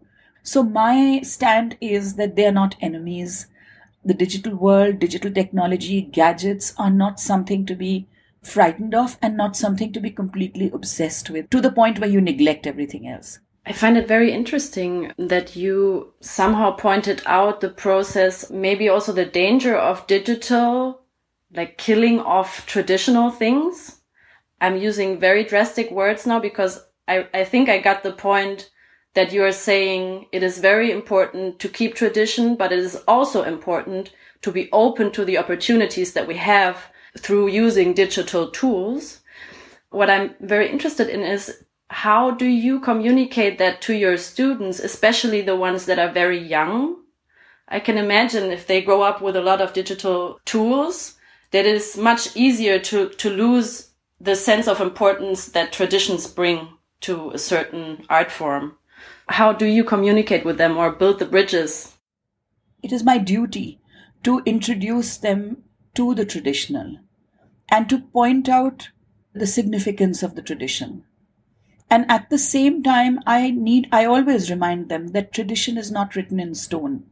So 0.43 0.63
my 0.63 1.21
stand 1.23 1.77
is 1.81 2.15
that 2.17 2.37
they 2.37 2.47
are 2.47 2.53
not 2.53 2.77
enemies. 2.81 3.47
The 4.05 4.15
digital 4.15 4.55
world, 4.55 4.99
digital 4.99 5.31
technology, 5.33 6.03
gadgets 6.03 6.75
are 6.77 6.91
not 6.91 7.21
something 7.21 7.65
to 7.67 7.75
be 7.75 8.07
frightened 8.43 8.95
of 8.95 9.19
and 9.23 9.37
not 9.37 9.57
something 9.57 9.93
to 9.93 10.01
be 10.01 10.11
completely 10.11 10.71
obsessed 10.73 11.31
with 11.31 11.49
to 11.51 11.61
the 11.61 11.73
point 11.73 11.99
where 11.99 12.11
you 12.11 12.21
neglect 12.21 12.67
everything 12.67 13.09
else. 13.09 13.39
I 13.67 13.73
find 13.73 13.97
it 13.97 14.07
very 14.07 14.31
interesting 14.31 15.13
that 15.17 15.57
you 15.57 16.13
somehow 16.21 16.73
pointed 16.73 17.23
out 17.25 17.61
the 17.61 17.71
process, 17.71 18.51
maybe 18.51 18.89
also 18.89 19.13
the 19.13 19.25
danger 19.25 19.77
of 19.77 20.07
digital, 20.07 21.01
like 21.55 21.79
killing 21.79 22.21
off 22.21 22.67
traditional 22.67 23.31
things. 23.31 24.01
I'm 24.61 24.77
using 24.77 25.19
very 25.19 25.45
drastic 25.45 25.91
words 25.91 26.27
now 26.27 26.41
because 26.41 26.85
I, 27.09 27.27
I 27.33 27.45
think 27.45 27.69
I 27.69 27.79
got 27.79 28.03
the 28.03 28.13
point 28.13 28.71
that 29.15 29.33
you 29.33 29.43
are 29.45 29.53
saying 29.53 30.27
it 30.33 30.43
is 30.43 30.59
very 30.59 30.91
important 30.91 31.59
to 31.61 31.69
keep 31.69 31.95
tradition, 31.95 32.57
but 32.57 32.73
it 32.73 32.81
is 32.81 32.97
also 33.09 33.45
important 33.45 34.13
to 34.43 34.53
be 34.53 34.69
open 34.73 35.11
to 35.13 35.25
the 35.25 35.39
opportunities 35.39 36.13
that 36.13 36.27
we 36.27 36.37
have 36.37 36.77
through 37.19 37.49
using 37.49 37.95
digital 37.95 38.51
tools. 38.51 39.21
What 39.91 40.11
I'm 40.11 40.35
very 40.41 40.69
interested 40.69 41.09
in 41.09 41.23
is 41.23 41.65
how 41.95 42.33
do 42.33 42.45
you 42.45 42.81
communicate 42.81 43.57
that 43.59 43.81
to 43.81 43.95
your 43.95 44.17
students, 44.17 44.81
especially 44.81 45.43
the 45.43 45.55
ones 45.55 45.87
that 45.87 45.97
are 45.97 46.11
very 46.11 46.39
young? 46.39 46.97
I 47.69 47.79
can 47.79 47.99
imagine 47.99 48.51
if 48.51 48.67
they 48.67 48.83
grow 48.83 49.03
up 49.03 49.23
with 49.23 49.37
a 49.37 49.41
lot 49.41 49.61
of 49.61 49.73
digital 49.73 50.41
tools, 50.45 51.15
that 51.53 51.65
it 51.65 51.77
is 51.77 51.97
much 51.97 52.37
easier 52.37 52.81
to, 52.81 53.11
to 53.11 53.31
lose 53.31 53.91
the 54.21 54.35
sense 54.35 54.67
of 54.67 54.81
importance 54.81 55.47
that 55.47 55.73
traditions 55.73 56.27
bring 56.27 56.67
to 57.03 57.31
a 57.31 57.39
certain 57.39 58.05
art 58.11 58.33
form. 58.33 58.77
How 59.29 59.53
do 59.53 59.65
you 59.65 59.85
communicate 59.85 60.45
with 60.45 60.59
them 60.59 60.77
or 60.77 60.91
build 60.91 61.21
the 61.21 61.27
bridges? 61.27 61.97
It 62.83 62.91
is 62.91 63.05
my 63.05 63.19
duty 63.19 63.79
to 64.25 64.43
introduce 64.45 65.17
them 65.17 65.63
to 65.95 66.13
the 66.17 66.27
traditional 66.27 66.99
and 67.69 67.89
to 67.89 68.01
point 68.01 68.49
out 68.49 68.89
the 69.33 69.47
significance 69.47 70.25
of 70.25 70.35
the 70.35 70.43
tradition. 70.43 71.05
And 71.91 72.11
at 72.11 72.31
the 72.31 72.39
same 72.39 72.83
time, 72.83 73.21
I 73.27 73.51
need, 73.51 73.89
I 73.93 74.05
always 74.05 74.51
remind 74.51 74.89
them 74.89 75.09
that 75.09 75.33
tradition 75.33 75.79
is 75.79 75.91
not 75.91 76.17
written 76.17 76.41
in 76.41 76.55
stone. 76.55 77.05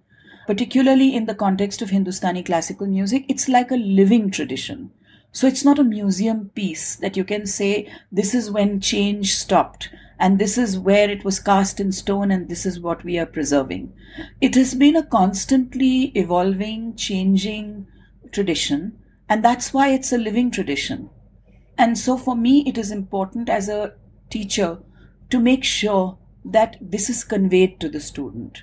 Particularly 0.47 1.15
in 1.15 1.27
the 1.27 1.35
context 1.35 1.83
of 1.83 1.91
Hindustani 1.91 2.43
classical 2.43 2.87
music, 2.87 3.25
it's 3.29 3.49
like 3.49 3.71
a 3.71 3.77
living 3.77 4.31
tradition. 4.31 4.91
So 5.31 5.47
it's 5.47 5.65
not 5.65 5.79
a 5.79 5.85
museum 5.85 6.51
piece 6.55 6.97
that 6.97 7.17
you 7.17 7.25
can 7.25 7.47
say, 7.47 7.91
this 8.11 8.35
is 8.35 8.51
when 8.51 8.81
change 8.81 9.35
stopped 9.35 9.89
and 10.19 10.39
this 10.39 10.59
is 10.59 10.79
where 10.79 11.11
it 11.11 11.25
was 11.25 11.41
cast 11.41 11.81
in 11.81 11.91
stone 11.91 12.31
and 12.31 12.49
this 12.49 12.67
is 12.67 12.79
what 12.79 13.03
we 13.03 13.19
are 13.19 13.27
preserving. 13.27 13.93
It 14.41 14.55
has 14.57 14.75
been 14.75 14.95
a 14.95 15.05
constantly 15.05 16.13
evolving, 16.15 16.95
changing 16.97 17.87
tradition, 18.31 18.99
and 19.29 19.43
that's 19.43 19.73
why 19.73 19.89
it's 19.89 20.13
a 20.13 20.19
living 20.19 20.51
tradition. 20.51 21.11
And 21.79 21.99
so 21.99 22.17
for 22.17 22.37
me, 22.37 22.63
it 22.67 22.77
is 22.77 22.91
important 22.91 23.49
as 23.49 23.69
a 23.69 23.95
teacher 24.37 24.79
to 25.31 25.41
make 25.41 25.65
sure 25.65 26.19
that 26.45 26.77
this 26.81 27.09
is 27.15 27.25
conveyed 27.25 27.79
to 27.81 27.89
the 27.89 28.01
student 28.11 28.63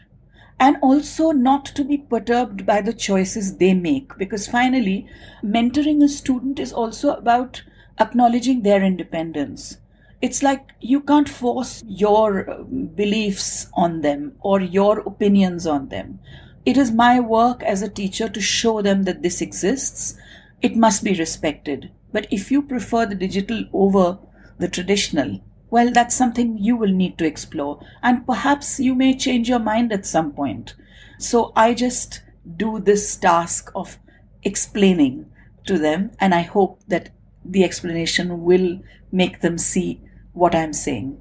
and 0.60 0.78
also 0.82 1.32
not 1.32 1.66
to 1.66 1.84
be 1.84 1.98
perturbed 1.98 2.66
by 2.66 2.82
the 2.82 2.94
choices 3.08 3.58
they 3.58 3.74
make 3.74 4.18
because 4.18 4.48
finally 4.48 4.98
mentoring 5.44 6.04
a 6.04 6.10
student 6.10 6.60
is 6.60 6.74
also 6.74 7.14
about 7.16 7.64
acknowledging 8.00 8.64
their 8.64 8.84
independence 8.84 9.78
it's 10.22 10.44
like 10.44 10.72
you 10.82 11.00
can't 11.00 11.30
force 11.30 11.82
your 11.88 12.50
uh, 12.50 12.64
beliefs 12.64 13.68
on 13.74 14.02
them 14.02 14.34
or 14.42 14.60
your 14.60 15.00
opinions 15.00 15.66
on 15.66 15.88
them. 15.88 16.20
It 16.66 16.76
is 16.76 16.92
my 16.92 17.22
work 17.22 17.64
as 17.64 17.82
a 17.82 17.90
teacher 17.90 18.28
to 18.28 18.42
show 18.42 18.82
them 18.82 19.04
that 19.04 19.22
this 19.22 19.42
exists. 19.42 20.18
It 20.62 20.76
must 20.76 21.06
be 21.06 21.14
respected. 21.14 21.92
But 22.12 22.28
if 22.32 22.52
you 22.52 22.62
prefer 22.62 23.06
the 23.06 23.16
digital 23.16 23.64
over 23.72 24.18
the 24.58 24.68
traditional, 24.68 25.40
well, 25.70 25.92
that's 25.92 26.16
something 26.16 26.58
you 26.58 26.76
will 26.76 26.92
need 26.92 27.18
to 27.18 27.26
explore. 27.26 27.80
And 28.02 28.26
perhaps 28.26 28.80
you 28.80 28.96
may 28.96 29.16
change 29.16 29.48
your 29.48 29.60
mind 29.60 29.92
at 29.92 30.06
some 30.06 30.32
point. 30.32 30.76
So 31.18 31.52
I 31.56 31.74
just 31.74 32.22
do 32.58 32.80
this 32.80 33.16
task 33.16 33.72
of 33.76 34.00
explaining 34.44 35.30
to 35.68 35.78
them, 35.78 36.12
and 36.20 36.34
I 36.34 36.42
hope 36.42 36.82
that 36.88 37.10
the 37.46 37.64
explanation 37.64 38.44
will 38.44 38.80
make 39.12 39.42
them 39.42 39.58
see 39.58 40.02
what 40.34 40.56
I'm 40.56 40.74
saying. 40.74 41.18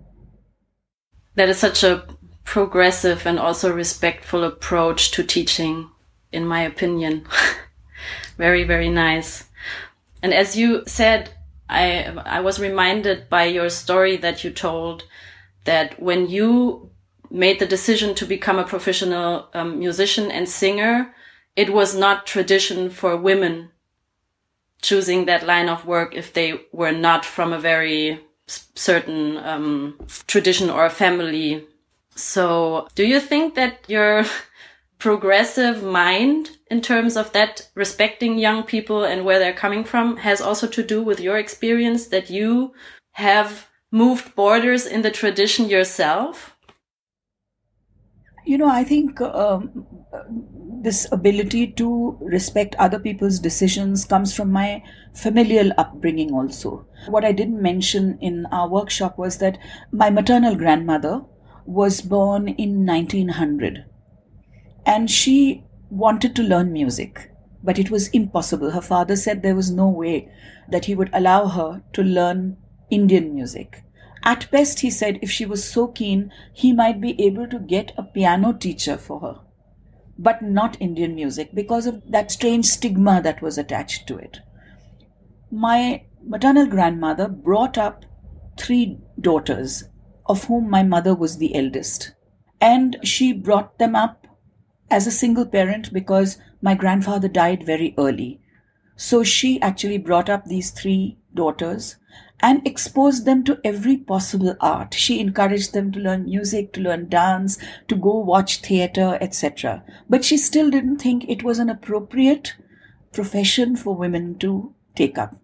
That 1.35 1.49
is 1.49 1.59
such 1.59 1.83
a 1.85 2.07
progressive 2.45 3.26
and 3.26 3.38
also 3.38 3.73
respectful 3.73 4.45
approach 4.45 5.11
to 5.12 5.23
teaching, 5.23 5.90
in 6.33 6.47
my 6.47 6.62
opinion. 6.62 7.26
very, 8.38 8.64
very 8.64 8.88
nice. 8.88 9.45
And 10.23 10.33
as 10.33 10.57
you 10.57 10.83
said, 10.87 11.31
I, 11.69 12.05
I 12.25 12.41
was 12.41 12.59
reminded 12.59 13.29
by 13.29 13.45
your 13.45 13.69
story 13.69 14.17
that 14.19 14.43
you 14.45 14.51
told 14.51 15.05
that 15.65 16.01
when 16.01 16.29
you 16.29 16.91
made 17.31 17.59
the 17.59 17.67
decision 17.67 18.15
to 18.15 18.25
become 18.25 18.59
a 18.59 18.65
professional 18.65 19.49
um, 19.53 19.79
musician 19.79 20.31
and 20.31 20.49
singer, 20.49 21.15
it 21.57 21.73
was 21.73 21.95
not 21.95 22.27
tradition 22.27 22.89
for 22.89 23.17
women 23.17 23.71
choosing 24.81 25.27
that 25.27 25.47
line 25.47 25.69
of 25.69 25.85
work 25.85 26.15
if 26.15 26.33
they 26.33 26.61
were 26.73 26.93
not 26.93 27.25
from 27.25 27.53
a 27.53 27.59
very 27.59 28.21
certain 28.47 29.37
um, 29.39 29.99
tradition 30.27 30.71
or 30.71 30.89
family. 30.89 31.67
So, 32.15 32.89
do 32.95 33.05
you 33.05 33.21
think 33.21 33.55
that 33.57 33.85
your 33.89 34.25
progressive 34.99 35.83
mind 35.83 36.58
in 36.71 36.81
terms 36.81 37.17
of 37.17 37.33
that 37.33 37.69
respecting 37.75 38.39
young 38.39 38.63
people 38.63 39.05
and 39.05 39.25
where 39.25 39.39
they're 39.39 39.53
coming 39.53 39.85
from 39.85 40.19
has 40.19 40.41
also 40.41 40.67
to 40.67 40.83
do 40.83 41.03
with 41.03 41.21
your 41.21 41.39
experience 41.39 42.07
that 42.09 42.31
you 42.31 42.73
have 43.13 43.69
moved 43.91 44.35
borders 44.35 44.87
in 44.87 45.03
the 45.03 45.11
tradition 45.11 45.69
yourself? 45.69 46.57
You 48.45 48.59
know, 48.59 48.69
I 48.69 48.85
think 48.85 49.21
um, 49.21 49.87
this 50.83 51.11
ability 51.13 51.67
to 51.73 52.17
respect 52.21 52.75
other 52.79 52.99
people's 52.99 53.39
decisions 53.39 54.05
comes 54.05 54.35
from 54.35 54.51
my 54.53 54.83
familial 55.15 55.73
upbringing 55.77 56.33
also. 56.33 56.87
What 57.09 57.25
I 57.25 57.33
didn't 57.33 57.61
mention 57.61 58.19
in 58.21 58.47
our 58.47 58.69
workshop 58.69 59.19
was 59.19 59.39
that 59.39 59.59
my 59.93 60.11
maternal 60.11 60.55
grandmother 60.55 61.23
was 61.67 62.01
born 62.01 62.49
in 62.49 62.87
1900 62.87 63.85
and 64.87 65.11
she 65.11 65.65
wanted 65.90 66.35
to 66.37 66.42
learn 66.42 66.73
music, 66.73 67.33
but 67.62 67.78
it 67.78 67.90
was 67.90 68.09
impossible. 68.09 68.71
Her 68.71 68.80
father 68.80 69.16
said 69.16 69.42
there 69.42 69.54
was 69.54 69.71
no 69.71 69.88
way 69.88 70.30
that 70.68 70.85
he 70.87 70.95
would 70.95 71.11
allow 71.12 71.47
her 71.47 71.83
to 71.95 72.02
learn 72.02 72.57
Indian 72.90 73.35
music. 73.35 73.83
At 74.23 74.50
best, 74.50 74.80
he 74.80 74.90
said 74.90 75.18
if 75.23 75.30
she 75.30 75.47
was 75.47 75.64
so 75.64 75.88
keen, 75.88 76.33
he 76.52 76.73
might 76.73 77.00
be 77.00 77.21
able 77.25 77.47
to 77.49 77.59
get 77.59 77.92
a 77.97 78.02
piano 78.02 78.52
teacher 78.52 78.97
for 78.97 79.21
her, 79.21 79.40
but 80.18 80.42
not 80.42 80.80
Indian 80.80 81.14
music 81.14 81.54
because 81.54 81.87
of 81.87 82.02
that 82.11 82.30
strange 82.30 82.66
stigma 82.66 83.23
that 83.23 83.40
was 83.40 83.57
attached 83.57 84.07
to 84.09 84.16
it. 84.18 84.40
My 85.50 86.04
maternal 86.23 86.66
grandmother 86.66 87.28
brought 87.28 87.78
up 87.78 88.04
three 88.59 88.99
daughters, 89.21 89.85
of 90.26 90.45
whom 90.45 90.68
my 90.68 90.83
mother 90.83 91.14
was 91.14 91.38
the 91.38 91.54
eldest. 91.54 92.12
And 92.61 92.97
she 93.02 93.33
brought 93.33 93.78
them 93.78 93.95
up 93.95 94.18
as 94.90 95.07
a 95.07 95.12
single 95.12 95.47
parent 95.47 95.92
because 95.92 96.38
my 96.62 96.75
grandfather 96.75 97.28
died 97.28 97.64
very 97.64 97.95
early. 97.99 98.40
So 98.97 99.23
she 99.23 99.61
actually 99.61 99.99
brought 99.99 100.28
up 100.28 100.45
these 100.45 100.71
three 100.71 101.18
daughters 101.35 101.97
and 102.40 102.66
exposed 102.66 103.25
them 103.25 103.45
to 103.45 103.61
every 103.64 103.97
possible 103.97 104.57
art. 104.61 104.95
She 104.95 105.21
encouraged 105.21 105.73
them 105.73 105.90
to 105.92 106.00
learn 106.00 106.25
music, 106.25 106.73
to 106.75 106.80
learn 106.80 107.09
dance, 107.09 107.59
to 107.88 107.97
go 107.97 108.18
watch 108.18 108.61
theater, 108.61 109.18
etc. 109.21 109.83
But 110.09 110.25
she 110.25 110.37
still 110.37 110.71
didn't 110.71 110.99
think 110.99 111.28
it 111.28 111.42
was 111.42 111.59
an 111.59 111.68
appropriate 111.68 112.54
profession 113.12 113.76
for 113.76 113.95
women 113.95 114.38
to 114.38 114.73
take 114.95 115.18
up. 115.18 115.37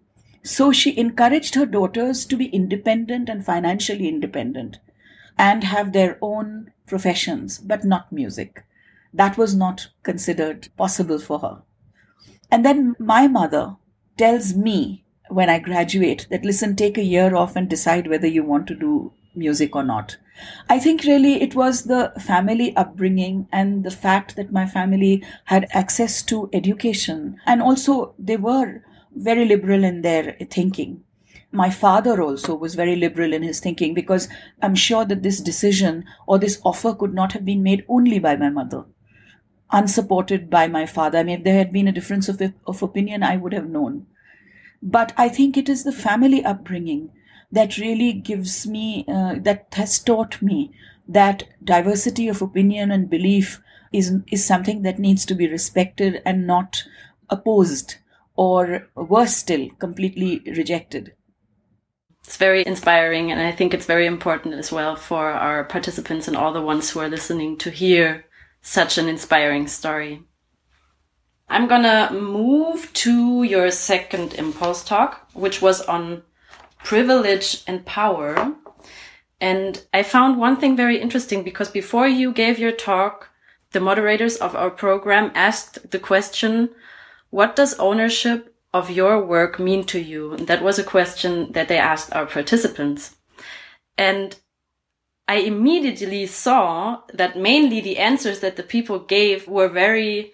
So 0.43 0.71
she 0.71 0.97
encouraged 0.97 1.55
her 1.55 1.65
daughters 1.65 2.25
to 2.27 2.37
be 2.37 2.45
independent 2.47 3.29
and 3.29 3.43
financially 3.43 4.07
independent 4.07 4.77
and 5.37 5.63
have 5.63 5.91
their 5.91 6.17
own 6.21 6.71
professions, 6.85 7.57
but 7.57 7.83
not 7.83 8.11
music. 8.11 8.63
That 9.15 9.37
was 9.37 9.55
not 9.55 9.87
considered 10.03 10.67
possible 10.75 11.19
for 11.19 11.39
her. 11.39 11.61
And 12.51 12.65
then 12.65 12.95
my 12.99 13.27
mother 13.27 13.77
tells 14.17 14.55
me 14.55 15.05
when 15.29 15.49
I 15.49 15.59
graduate 15.59 16.27
that 16.29 16.43
listen, 16.43 16.75
take 16.75 16.97
a 16.97 17.03
year 17.03 17.33
off 17.33 17.55
and 17.55 17.69
decide 17.69 18.07
whether 18.07 18.27
you 18.27 18.43
want 18.43 18.67
to 18.67 18.75
do 18.75 19.13
music 19.33 19.73
or 19.75 19.83
not. 19.83 20.17
I 20.69 20.79
think 20.79 21.03
really 21.03 21.41
it 21.41 21.55
was 21.55 21.83
the 21.83 22.11
family 22.19 22.75
upbringing 22.75 23.47
and 23.53 23.85
the 23.85 23.91
fact 23.91 24.35
that 24.35 24.51
my 24.51 24.65
family 24.65 25.23
had 25.45 25.67
access 25.71 26.21
to 26.23 26.49
education 26.51 27.37
and 27.45 27.61
also 27.61 28.13
they 28.19 28.35
were 28.35 28.81
very 29.15 29.45
liberal 29.45 29.85
in 29.85 30.01
their 30.01 30.35
thinking. 30.51 31.03
My 31.53 31.69
father 31.69 32.21
also 32.21 32.53
was 32.53 32.75
very 32.75 32.97
liberal 32.97 33.31
in 33.31 33.43
his 33.43 33.61
thinking 33.61 33.93
because 33.93 34.27
I'm 34.61 34.75
sure 34.75 35.05
that 35.05 35.23
this 35.23 35.39
decision 35.39 36.03
or 36.27 36.37
this 36.37 36.59
offer 36.65 36.93
could 36.93 37.13
not 37.13 37.31
have 37.31 37.45
been 37.45 37.63
made 37.63 37.85
only 37.87 38.19
by 38.19 38.35
my 38.35 38.49
mother, 38.49 38.83
unsupported 39.71 40.49
by 40.49 40.67
my 40.67 40.85
father. 40.85 41.17
I 41.17 41.23
mean, 41.23 41.39
if 41.39 41.43
there 41.43 41.57
had 41.57 41.73
been 41.73 41.87
a 41.87 41.91
difference 41.91 42.29
of, 42.29 42.41
of 42.65 42.83
opinion, 42.83 43.23
I 43.23 43.37
would 43.37 43.53
have 43.53 43.69
known. 43.69 44.07
But 44.81 45.13
I 45.17 45.29
think 45.29 45.57
it 45.57 45.69
is 45.69 45.83
the 45.83 45.91
family 45.91 46.43
upbringing 46.43 47.11
that 47.51 47.77
really 47.77 48.13
gives 48.13 48.67
me, 48.67 49.05
uh, 49.07 49.35
that 49.39 49.67
has 49.73 49.99
taught 49.99 50.41
me 50.41 50.71
that 51.07 51.43
diversity 51.63 52.27
of 52.27 52.41
opinion 52.41 52.91
and 52.91 53.09
belief 53.09 53.61
is, 53.91 54.13
is 54.31 54.45
something 54.45 54.81
that 54.81 54.99
needs 54.99 55.25
to 55.25 55.35
be 55.35 55.47
respected 55.47 56.21
and 56.25 56.45
not 56.45 56.83
opposed 57.29 57.95
or 58.35 58.87
worse 58.95 59.37
still, 59.37 59.69
completely 59.79 60.41
rejected. 60.45 61.13
It's 62.23 62.37
very 62.37 62.65
inspiring, 62.65 63.31
and 63.31 63.39
I 63.39 63.51
think 63.51 63.73
it's 63.73 63.85
very 63.85 64.07
important 64.07 64.55
as 64.55 64.71
well 64.71 64.95
for 64.95 65.29
our 65.29 65.63
participants 65.63 66.27
and 66.27 66.35
all 66.35 66.51
the 66.51 66.61
ones 66.61 66.89
who 66.89 66.99
are 66.99 67.07
listening 67.07 67.55
to 67.59 67.69
hear 67.69 68.24
such 68.65 68.97
an 68.97 69.07
inspiring 69.07 69.67
story. 69.67 70.23
I'm 71.47 71.67
gonna 71.67 72.09
move 72.11 72.91
to 72.93 73.43
your 73.43 73.69
second 73.69 74.33
impulse 74.33 74.83
talk, 74.83 75.29
which 75.33 75.61
was 75.61 75.81
on 75.81 76.23
privilege 76.83 77.61
and 77.67 77.85
power. 77.85 78.55
And 79.39 79.83
I 79.93 80.01
found 80.01 80.39
one 80.39 80.57
thing 80.57 80.75
very 80.75 80.99
interesting 80.99 81.43
because 81.43 81.69
before 81.69 82.07
you 82.07 82.33
gave 82.33 82.57
your 82.57 82.71
talk, 82.71 83.29
the 83.71 83.79
moderators 83.79 84.37
of 84.37 84.55
our 84.55 84.71
program 84.71 85.31
asked 85.35 85.91
the 85.91 85.99
question, 85.99 86.69
what 87.29 87.55
does 87.55 87.77
ownership 87.77 88.55
of 88.73 88.89
your 88.89 89.23
work 89.23 89.59
mean 89.59 89.83
to 89.85 89.99
you? 89.99 90.33
And 90.33 90.47
that 90.47 90.63
was 90.63 90.79
a 90.79 90.83
question 90.83 91.51
that 91.51 91.67
they 91.67 91.77
asked 91.77 92.13
our 92.13 92.25
participants. 92.25 93.15
And 93.95 94.35
I 95.27 95.37
immediately 95.37 96.27
saw 96.27 97.01
that 97.13 97.37
mainly 97.37 97.81
the 97.81 97.97
answers 97.97 98.41
that 98.41 98.57
the 98.57 98.63
people 98.63 98.99
gave 98.99 99.47
were 99.47 99.67
very 99.67 100.33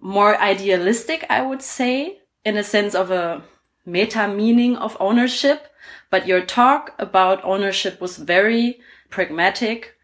more 0.00 0.36
idealistic, 0.40 1.24
I 1.30 1.42
would 1.42 1.62
say, 1.62 2.18
in 2.44 2.56
a 2.56 2.64
sense 2.64 2.94
of 2.94 3.10
a 3.10 3.42
meta 3.86 4.26
meaning 4.26 4.76
of 4.76 4.96
ownership. 4.98 5.68
But 6.10 6.26
your 6.26 6.44
talk 6.44 6.94
about 6.98 7.44
ownership 7.44 8.00
was 8.00 8.16
very 8.16 8.80
pragmatic 9.10 9.96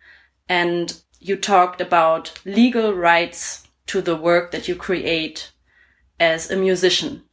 and 0.49 1.01
you 1.21 1.37
talked 1.37 1.81
about 1.81 2.41
legal 2.45 2.95
rights 2.95 3.67
to 3.87 4.01
the 4.01 4.17
work 4.17 4.53
that 4.53 4.69
you 4.69 4.77
create 4.77 5.51
as 6.21 6.51
a 6.51 6.57
musician. 6.57 7.25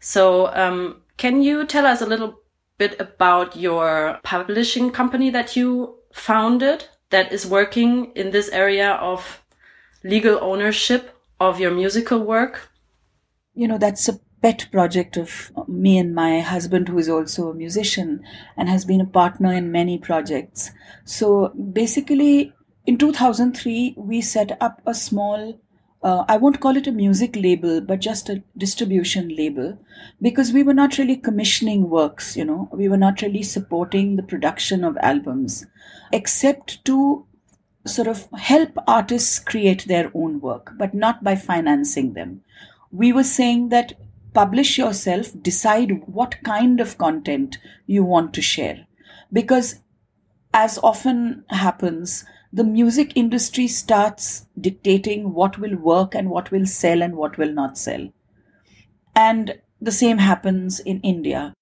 So, 0.00 0.48
um, 0.54 1.02
can 1.16 1.42
you 1.42 1.66
tell 1.66 1.86
us 1.86 2.00
a 2.00 2.06
little 2.06 2.40
bit 2.78 2.98
about 2.98 3.56
your 3.56 4.18
publishing 4.22 4.90
company 4.90 5.30
that 5.30 5.54
you 5.54 5.99
founded 6.12 6.86
that 7.10 7.32
is 7.32 7.46
working 7.46 8.12
in 8.14 8.30
this 8.30 8.48
area 8.50 8.92
of 8.92 9.42
legal 10.04 10.38
ownership 10.40 11.16
of 11.38 11.60
your 11.60 11.70
musical 11.70 12.20
work? 12.20 12.70
You 13.54 13.68
know, 13.68 13.78
that's 13.78 14.08
a 14.08 14.20
pet 14.42 14.68
project 14.72 15.16
of 15.16 15.52
me 15.68 15.98
and 15.98 16.14
my 16.14 16.40
husband, 16.40 16.88
who 16.88 16.98
is 16.98 17.08
also 17.08 17.50
a 17.50 17.54
musician 17.54 18.22
and 18.56 18.68
has 18.68 18.84
been 18.84 19.00
a 19.00 19.06
partner 19.06 19.52
in 19.52 19.72
many 19.72 19.98
projects. 19.98 20.70
So 21.04 21.48
basically, 21.48 22.52
in 22.86 22.96
2003, 22.96 23.94
we 23.96 24.20
set 24.20 24.56
up 24.60 24.80
a 24.86 24.94
small 24.94 25.60
uh, 26.02 26.24
I 26.28 26.38
won't 26.38 26.60
call 26.60 26.76
it 26.76 26.86
a 26.86 26.92
music 26.92 27.36
label, 27.36 27.80
but 27.80 28.00
just 28.00 28.28
a 28.28 28.42
distribution 28.56 29.34
label, 29.36 29.78
because 30.22 30.52
we 30.52 30.62
were 30.62 30.74
not 30.74 30.96
really 30.98 31.16
commissioning 31.16 31.90
works, 31.90 32.36
you 32.36 32.44
know, 32.44 32.68
we 32.72 32.88
were 32.88 32.96
not 32.96 33.20
really 33.20 33.42
supporting 33.42 34.16
the 34.16 34.22
production 34.22 34.82
of 34.82 34.96
albums, 34.98 35.66
except 36.12 36.84
to 36.86 37.26
sort 37.86 38.08
of 38.08 38.28
help 38.38 38.70
artists 38.86 39.38
create 39.38 39.86
their 39.86 40.10
own 40.14 40.40
work, 40.40 40.72
but 40.76 40.94
not 40.94 41.22
by 41.22 41.36
financing 41.36 42.14
them. 42.14 42.42
We 42.90 43.12
were 43.12 43.24
saying 43.24 43.68
that 43.70 43.94
publish 44.32 44.78
yourself, 44.78 45.32
decide 45.42 46.02
what 46.06 46.42
kind 46.44 46.80
of 46.80 46.98
content 46.98 47.58
you 47.86 48.04
want 48.04 48.32
to 48.34 48.42
share. 48.42 48.86
Because 49.32 49.80
as 50.52 50.78
often 50.78 51.44
happens, 51.50 52.24
the 52.52 52.64
music 52.64 53.12
industry 53.16 53.68
starts 53.68 54.46
dictating 54.60 55.32
what 55.32 55.58
will 55.58 55.76
work 55.76 56.14
and 56.14 56.30
what 56.30 56.50
will 56.50 56.66
sell 56.66 57.02
and 57.02 57.16
what 57.16 57.38
will 57.38 57.52
not 57.52 57.78
sell. 57.78 58.08
And 59.14 59.60
the 59.80 59.92
same 59.92 60.18
happens 60.18 60.80
in 60.80 61.00
India. 61.00 61.54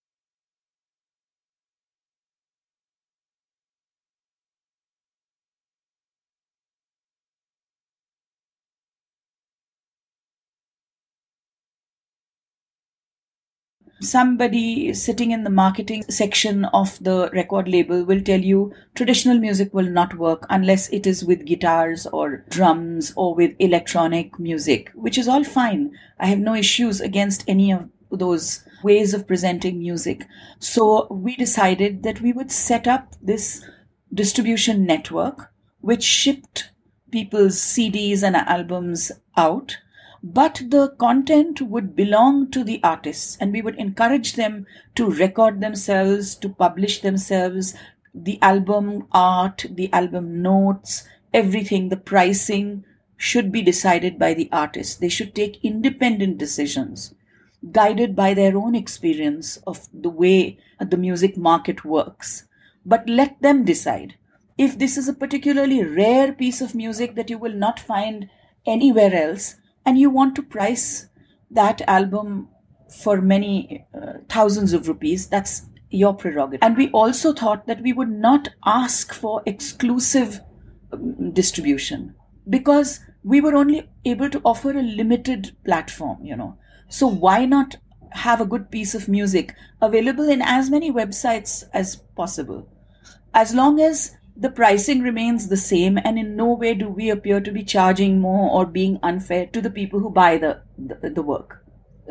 Somebody 14.00 14.92
sitting 14.94 15.30
in 15.30 15.44
the 15.44 15.50
marketing 15.50 16.04
section 16.08 16.64
of 16.66 17.02
the 17.02 17.30
record 17.32 17.68
label 17.68 18.04
will 18.04 18.20
tell 18.20 18.40
you 18.40 18.72
traditional 18.94 19.38
music 19.38 19.72
will 19.74 19.88
not 19.88 20.16
work 20.16 20.46
unless 20.50 20.88
it 20.90 21.06
is 21.06 21.24
with 21.24 21.44
guitars 21.44 22.06
or 22.06 22.44
drums 22.48 23.12
or 23.16 23.34
with 23.34 23.54
electronic 23.58 24.38
music, 24.38 24.90
which 24.94 25.18
is 25.18 25.28
all 25.28 25.44
fine. 25.44 25.90
I 26.18 26.26
have 26.26 26.38
no 26.38 26.54
issues 26.54 27.00
against 27.00 27.44
any 27.48 27.72
of 27.72 27.88
those 28.10 28.64
ways 28.82 29.14
of 29.14 29.26
presenting 29.26 29.78
music. 29.78 30.26
So 30.58 31.06
we 31.10 31.36
decided 31.36 32.02
that 32.04 32.20
we 32.20 32.32
would 32.32 32.50
set 32.50 32.86
up 32.86 33.14
this 33.20 33.64
distribution 34.12 34.86
network 34.86 35.52
which 35.80 36.02
shipped 36.02 36.70
people's 37.10 37.56
CDs 37.56 38.22
and 38.22 38.36
albums 38.36 39.12
out 39.36 39.78
but 40.22 40.62
the 40.68 40.88
content 40.98 41.60
would 41.60 41.94
belong 41.94 42.50
to 42.50 42.64
the 42.64 42.80
artists 42.82 43.36
and 43.40 43.52
we 43.52 43.62
would 43.62 43.76
encourage 43.76 44.34
them 44.34 44.66
to 44.94 45.10
record 45.10 45.60
themselves, 45.60 46.34
to 46.36 46.48
publish 46.48 47.00
themselves, 47.00 47.74
the 48.14 48.40
album 48.42 49.06
art, 49.12 49.66
the 49.70 49.92
album 49.92 50.42
notes, 50.42 51.06
everything, 51.32 51.88
the 51.88 51.96
pricing 51.96 52.84
should 53.16 53.52
be 53.52 53.62
decided 53.62 54.18
by 54.18 54.34
the 54.34 54.48
artist. 54.52 55.00
They 55.00 55.08
should 55.08 55.34
take 55.34 55.64
independent 55.64 56.38
decisions 56.38 57.14
guided 57.72 58.14
by 58.14 58.34
their 58.34 58.56
own 58.56 58.74
experience 58.74 59.56
of 59.66 59.88
the 59.92 60.10
way 60.10 60.58
the 60.80 60.96
music 60.96 61.36
market 61.36 61.84
works. 61.84 62.44
But 62.86 63.08
let 63.08 63.40
them 63.42 63.64
decide. 63.64 64.14
If 64.56 64.78
this 64.78 64.96
is 64.96 65.08
a 65.08 65.12
particularly 65.12 65.84
rare 65.84 66.32
piece 66.32 66.60
of 66.60 66.74
music 66.74 67.14
that 67.14 67.30
you 67.30 67.38
will 67.38 67.52
not 67.52 67.80
find 67.80 68.28
anywhere 68.66 69.14
else, 69.14 69.56
and 69.88 69.98
you 69.98 70.10
want 70.10 70.36
to 70.36 70.42
price 70.42 71.06
that 71.50 71.80
album 71.88 72.46
for 73.02 73.22
many 73.22 73.86
uh, 73.94 74.18
thousands 74.28 74.74
of 74.74 74.86
rupees, 74.86 75.28
that's 75.28 75.62
your 75.88 76.12
prerogative. 76.12 76.62
And 76.62 76.76
we 76.76 76.90
also 76.90 77.32
thought 77.32 77.66
that 77.66 77.80
we 77.80 77.94
would 77.94 78.10
not 78.10 78.50
ask 78.66 79.14
for 79.14 79.42
exclusive 79.46 80.40
um, 80.92 81.32
distribution 81.32 82.14
because 82.50 83.00
we 83.24 83.40
were 83.40 83.54
only 83.54 83.88
able 84.04 84.28
to 84.28 84.42
offer 84.44 84.72
a 84.72 84.82
limited 84.82 85.56
platform, 85.64 86.22
you 86.22 86.36
know. 86.36 86.58
So 86.90 87.06
why 87.06 87.46
not 87.46 87.76
have 88.10 88.42
a 88.42 88.46
good 88.46 88.70
piece 88.70 88.94
of 88.94 89.08
music 89.08 89.54
available 89.80 90.28
in 90.28 90.42
as 90.42 90.68
many 90.68 90.92
websites 90.92 91.64
as 91.72 91.96
possible? 92.14 92.68
As 93.32 93.54
long 93.54 93.80
as 93.80 94.17
the 94.40 94.50
pricing 94.50 95.02
remains 95.02 95.48
the 95.48 95.56
same 95.56 95.98
and 96.04 96.16
in 96.16 96.36
no 96.36 96.52
way 96.52 96.72
do 96.72 96.88
we 96.88 97.10
appear 97.10 97.40
to 97.40 97.50
be 97.50 97.64
charging 97.64 98.20
more 98.20 98.48
or 98.50 98.64
being 98.64 99.00
unfair 99.02 99.46
to 99.46 99.60
the 99.60 99.70
people 99.70 99.98
who 99.98 100.10
buy 100.10 100.38
the, 100.38 100.62
the, 100.78 101.10
the 101.10 101.22
work. 101.22 101.64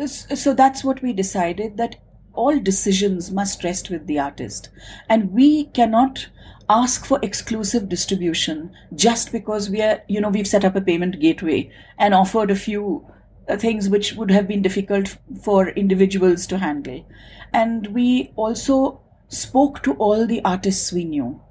So 0.06 0.54
that's 0.54 0.84
what 0.84 1.02
we 1.02 1.14
decided 1.14 1.78
that 1.78 1.96
all 2.34 2.60
decisions 2.60 3.32
must 3.32 3.64
rest 3.64 3.90
with 3.90 4.08
the 4.08 4.20
artist. 4.20 4.70
And 5.10 5.32
we 5.32 5.66
cannot 5.68 6.28
ask 6.70 7.06
for 7.06 7.18
exclusive 7.24 7.88
distribution 7.88 8.72
just 8.94 9.32
because 9.32 9.70
we 9.70 9.82
are, 9.82 10.04
you 10.10 10.20
know, 10.20 10.30
we've 10.30 10.48
set 10.48 10.66
up 10.66 10.76
a 10.76 10.82
payment 10.82 11.22
gateway 11.22 11.72
and 11.98 12.14
offered 12.14 12.52
a 12.52 12.56
few 12.56 13.08
uh, 13.48 13.56
things 13.56 13.88
which 13.88 14.14
would 14.14 14.30
have 14.32 14.50
been 14.50 14.62
difficult 14.62 15.18
for 15.42 15.70
individuals 15.70 16.46
to 16.48 16.58
handle. 16.58 17.08
And 17.54 17.88
we 17.88 18.34
also 18.36 19.02
spoke 19.30 19.82
to 19.84 19.94
all 19.94 20.28
the 20.28 20.44
artists 20.44 20.92
we 20.92 21.06
knew. 21.06 21.42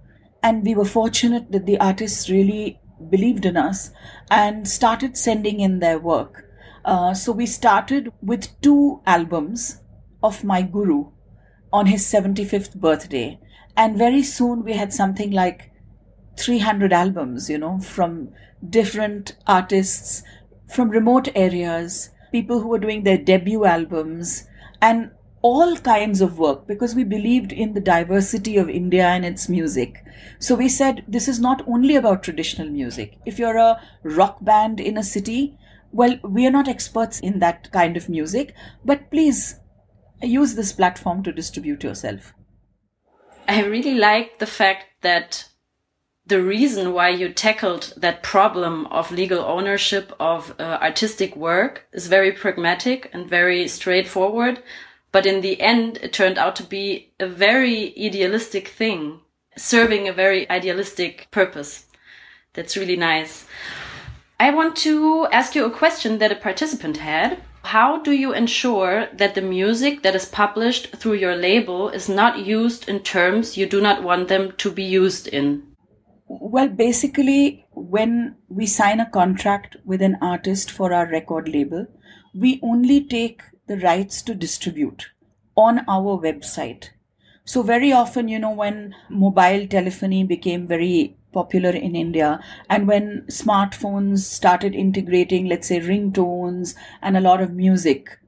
And 0.47 0.65
we 0.65 0.77
were 0.77 0.85
fortunate 0.85 1.51
that 1.51 1.67
the 1.67 1.81
artists 1.81 2.31
really 2.31 2.79
believed 3.11 3.45
in 3.45 3.57
us 3.57 3.91
and 4.31 4.69
started 4.69 5.17
sending 5.17 5.59
in 5.59 5.81
their 5.81 5.99
work. 5.99 6.45
Uh, 6.85 7.15
so 7.15 7.33
we 7.33 7.47
started 7.47 8.13
with 8.23 8.61
two 8.61 9.01
albums 9.07 9.83
of 10.23 10.45
my 10.45 10.63
guru 10.63 11.07
on 11.73 11.87
his 11.87 12.05
75th 12.05 12.77
birthday. 12.77 13.41
And 13.77 13.99
very 13.99 14.23
soon 14.23 14.63
we 14.63 14.75
had 14.75 14.93
something 14.93 15.33
like 15.33 15.73
300 16.39 16.93
albums, 16.93 17.51
you 17.51 17.59
know, 17.59 17.81
from 17.81 18.29
different 18.71 19.37
artists 19.49 20.23
from 20.69 20.91
remote 20.91 21.29
areas, 21.35 22.11
people 22.31 22.61
who 22.61 22.69
were 22.69 22.79
doing 22.79 23.03
their 23.03 23.19
debut 23.19 23.65
albums, 23.65 24.47
and 24.81 25.11
all 25.47 25.77
kinds 25.77 26.21
of 26.21 26.39
work 26.39 26.67
because 26.67 26.95
we 26.95 27.05
believed 27.05 27.53
in 27.53 27.75
the 27.75 27.81
diversity 27.89 28.57
of 28.57 28.69
India 28.69 29.07
and 29.07 29.25
its 29.25 29.49
music. 29.49 30.03
So 30.39 30.55
we 30.55 30.69
said 30.69 31.05
this 31.07 31.29
is 31.29 31.39
not 31.39 31.63
only 31.69 31.97
about 31.97 32.23
traditional 32.23 32.69
music. 32.69 33.19
If 33.25 33.39
you're 33.39 33.57
a 33.57 33.81
rock 34.03 34.39
band 34.41 34.81
in 34.81 34.99
a 34.99 35.05
city, 35.05 35.57
well, 35.93 36.19
we 36.23 36.47
are 36.47 36.51
not 36.51 36.69
experts 36.69 37.21
in 37.21 37.39
that 37.39 37.71
kind 37.73 37.97
of 37.97 38.09
music, 38.09 38.55
but 38.85 39.11
please 39.11 39.61
use 40.23 40.55
this 40.55 40.73
platform 40.73 41.23
to 41.23 41.33
distribute 41.33 41.85
yourself. 41.85 42.33
I 43.49 43.65
really 43.65 43.95
like 43.95 44.39
the 44.41 44.47
fact 44.47 44.87
that 45.03 45.49
the 46.27 46.43
reason 46.43 46.93
why 46.93 47.11
you 47.11 47.33
tackled 47.33 47.95
that 47.97 48.25
problem 48.25 48.87
of 48.87 49.13
legal 49.13 49.39
ownership 49.45 50.13
of 50.19 50.57
uh, 50.59 50.79
artistic 50.83 51.37
work 51.37 51.87
is 51.93 52.09
very 52.09 52.33
pragmatic 52.33 53.09
and 53.13 53.31
very 53.31 53.69
straightforward. 53.69 54.61
But 55.17 55.25
in 55.25 55.41
the 55.41 55.59
end, 55.63 55.99
it 56.03 56.13
turned 56.13 56.37
out 56.37 56.57
to 56.57 56.63
be 56.63 57.15
a 57.19 57.27
very 57.27 57.95
idealistic 57.99 58.69
thing, 58.69 59.21
serving 59.57 60.07
a 60.07 60.13
very 60.13 60.47
idealistic 60.51 61.29
purpose. 61.31 61.87
That's 62.53 62.77
really 62.77 62.97
nice. 62.97 63.47
I 64.39 64.51
want 64.51 64.77
to 64.85 65.27
ask 65.33 65.55
you 65.55 65.65
a 65.65 65.71
question 65.71 66.19
that 66.19 66.33
a 66.33 66.37
participant 66.37 66.99
had. 66.99 67.41
How 67.63 68.03
do 68.03 68.13
you 68.13 68.35
ensure 68.35 69.09
that 69.15 69.35
the 69.35 69.41
music 69.41 70.03
that 70.03 70.15
is 70.15 70.27
published 70.27 70.95
through 70.95 71.15
your 71.15 71.35
label 71.35 71.89
is 71.89 72.11
not 72.11 72.41
used 72.41 72.87
in 72.87 73.01
terms 73.01 73.57
you 73.57 73.67
do 73.67 73.81
not 73.81 74.03
want 74.03 74.29
them 74.29 74.53
to 74.59 74.71
be 74.71 74.85
used 74.85 75.29
in? 75.29 75.63
Well, 76.29 76.69
basically, 76.69 77.65
when 77.73 78.37
we 78.51 78.67
sign 78.67 79.01
a 79.01 79.09
contract 79.09 79.79
with 79.83 80.03
an 80.03 80.19
artist 80.21 80.71
for 80.71 80.93
our 80.93 81.07
record 81.11 81.49
label, 81.49 81.87
we 82.35 82.61
only 82.63 83.03
take 83.03 83.41
the 83.67 83.79
rights 83.79 84.23
to 84.23 84.35
distribute 84.35 85.11
on 85.57 85.85
our 85.89 86.19
website. 86.21 86.91
So 87.45 87.63
very 87.63 87.93
often, 87.93 88.29
you 88.29 88.39
know, 88.39 88.53
when 88.53 88.95
mobile 89.09 89.67
telephony 89.69 90.25
became 90.25 90.67
very 90.67 91.17
popular 91.33 91.71
in 91.71 91.95
India 91.95 92.41
and 92.69 92.89
when 92.89 93.25
smartphones 93.29 94.19
started 94.21 94.75
integrating, 94.75 95.47
let's 95.47 95.69
say, 95.69 95.81
ringtones 95.81 96.75
and 97.03 97.17
a 97.17 97.21
lot 97.21 97.41
of 97.41 97.53
music, 97.53 98.19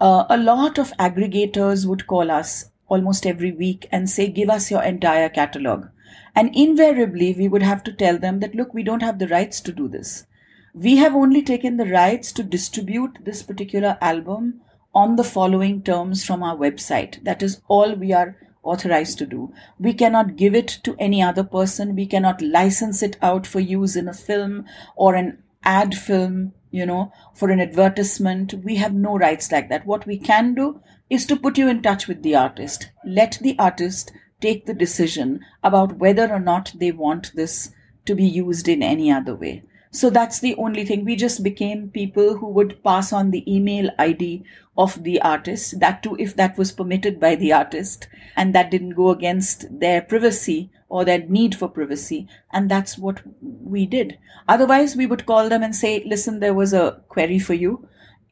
uh, 0.00 0.24
a 0.28 0.36
lot 0.36 0.78
of 0.78 0.92
aggregators 0.98 1.86
would 1.86 2.06
call 2.06 2.30
us 2.30 2.70
almost 2.88 3.26
every 3.26 3.52
week 3.52 3.86
and 3.92 4.10
say, 4.10 4.28
give 4.28 4.50
us 4.50 4.70
your 4.70 4.82
entire 4.82 5.28
catalog. 5.28 5.86
And 6.34 6.54
invariably, 6.54 7.34
we 7.38 7.48
would 7.48 7.62
have 7.62 7.84
to 7.84 7.92
tell 7.92 8.18
them 8.18 8.40
that, 8.40 8.54
look, 8.54 8.74
we 8.74 8.82
don't 8.82 9.02
have 9.02 9.18
the 9.18 9.28
rights 9.28 9.60
to 9.62 9.72
do 9.72 9.88
this. 9.88 10.26
We 10.74 10.96
have 10.96 11.14
only 11.14 11.42
taken 11.42 11.76
the 11.76 11.86
rights 11.86 12.32
to 12.32 12.42
distribute 12.42 13.18
this 13.24 13.42
particular 13.44 13.96
album 14.00 14.60
on 14.94 15.16
the 15.16 15.24
following 15.24 15.82
terms 15.82 16.24
from 16.24 16.42
our 16.42 16.56
website. 16.56 17.22
That 17.24 17.42
is 17.42 17.60
all 17.68 17.94
we 17.94 18.12
are 18.12 18.36
authorized 18.62 19.18
to 19.18 19.26
do. 19.26 19.52
We 19.78 19.92
cannot 19.92 20.36
give 20.36 20.54
it 20.54 20.68
to 20.84 20.96
any 20.98 21.22
other 21.22 21.44
person. 21.44 21.96
We 21.96 22.06
cannot 22.06 22.40
license 22.40 23.02
it 23.02 23.16
out 23.20 23.46
for 23.46 23.60
use 23.60 23.96
in 23.96 24.08
a 24.08 24.14
film 24.14 24.64
or 24.96 25.14
an 25.14 25.42
ad 25.62 25.94
film, 25.94 26.52
you 26.70 26.86
know, 26.86 27.12
for 27.34 27.50
an 27.50 27.60
advertisement. 27.60 28.54
We 28.64 28.76
have 28.76 28.94
no 28.94 29.16
rights 29.16 29.52
like 29.52 29.68
that. 29.68 29.86
What 29.86 30.06
we 30.06 30.18
can 30.18 30.54
do 30.54 30.80
is 31.10 31.26
to 31.26 31.36
put 31.36 31.58
you 31.58 31.68
in 31.68 31.82
touch 31.82 32.08
with 32.08 32.22
the 32.22 32.34
artist. 32.34 32.90
Let 33.04 33.38
the 33.40 33.56
artist 33.58 34.12
take 34.40 34.66
the 34.66 34.74
decision 34.74 35.40
about 35.62 35.98
whether 35.98 36.30
or 36.30 36.40
not 36.40 36.72
they 36.76 36.92
want 36.92 37.32
this 37.34 37.70
to 38.06 38.14
be 38.14 38.24
used 38.24 38.68
in 38.68 38.82
any 38.82 39.10
other 39.10 39.34
way. 39.34 39.62
So 39.94 40.10
that's 40.10 40.40
the 40.40 40.56
only 40.56 40.84
thing. 40.84 41.04
We 41.04 41.14
just 41.14 41.44
became 41.44 41.88
people 41.88 42.36
who 42.38 42.48
would 42.48 42.82
pass 42.82 43.12
on 43.12 43.30
the 43.30 43.44
email 43.46 43.90
ID 43.96 44.44
of 44.76 45.04
the 45.04 45.22
artist, 45.22 45.78
that 45.78 46.02
too, 46.02 46.16
if 46.18 46.34
that 46.34 46.58
was 46.58 46.72
permitted 46.72 47.20
by 47.20 47.36
the 47.36 47.52
artist, 47.52 48.08
and 48.34 48.52
that 48.52 48.72
didn't 48.72 48.96
go 48.96 49.10
against 49.10 49.78
their 49.78 50.02
privacy 50.02 50.68
or 50.88 51.04
their 51.04 51.20
need 51.20 51.54
for 51.54 51.68
privacy. 51.68 52.26
And 52.52 52.68
that's 52.68 52.98
what 52.98 53.22
we 53.40 53.86
did. 53.86 54.18
Otherwise, 54.48 54.96
we 54.96 55.06
would 55.06 55.26
call 55.26 55.48
them 55.48 55.62
and 55.62 55.76
say, 55.76 56.02
listen, 56.04 56.40
there 56.40 56.54
was 56.54 56.72
a 56.72 57.00
query 57.08 57.38
for 57.38 57.54
you. 57.54 57.86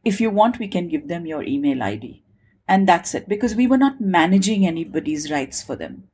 If 0.04 0.20
you 0.20 0.30
want, 0.30 0.58
we 0.58 0.66
can 0.66 0.88
give 0.88 1.06
them 1.06 1.26
your 1.26 1.44
email 1.44 1.80
ID. 1.80 2.24
And 2.66 2.88
that's 2.88 3.14
it, 3.14 3.28
because 3.28 3.54
we 3.54 3.68
were 3.68 3.78
not 3.78 4.00
managing 4.00 4.66
anybody's 4.66 5.30
rights 5.30 5.62
for 5.62 5.76
them. 5.76 6.08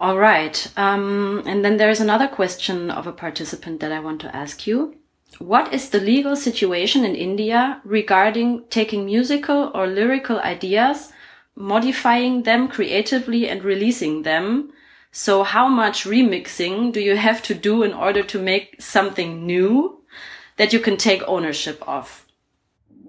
All 0.00 0.16
right. 0.16 0.66
Um, 0.78 1.42
and 1.44 1.62
then 1.62 1.76
there's 1.76 2.00
another 2.00 2.26
question 2.26 2.90
of 2.90 3.06
a 3.06 3.12
participant 3.12 3.80
that 3.80 3.92
I 3.92 4.00
want 4.00 4.22
to 4.22 4.34
ask 4.34 4.66
you. 4.66 4.96
What 5.38 5.74
is 5.74 5.90
the 5.90 6.00
legal 6.00 6.36
situation 6.36 7.04
in 7.04 7.14
India 7.14 7.82
regarding 7.84 8.64
taking 8.70 9.04
musical 9.04 9.70
or 9.74 9.86
lyrical 9.86 10.40
ideas, 10.40 11.12
modifying 11.54 12.44
them 12.44 12.66
creatively 12.66 13.46
and 13.46 13.62
releasing 13.62 14.22
them? 14.22 14.72
So 15.12 15.42
how 15.42 15.68
much 15.68 16.04
remixing 16.04 16.92
do 16.92 17.00
you 17.00 17.16
have 17.16 17.42
to 17.42 17.54
do 17.54 17.82
in 17.82 17.92
order 17.92 18.22
to 18.22 18.38
make 18.40 18.80
something 18.80 19.44
new 19.44 20.02
that 20.56 20.72
you 20.72 20.80
can 20.80 20.96
take 20.96 21.22
ownership 21.28 21.86
of? 21.86 22.26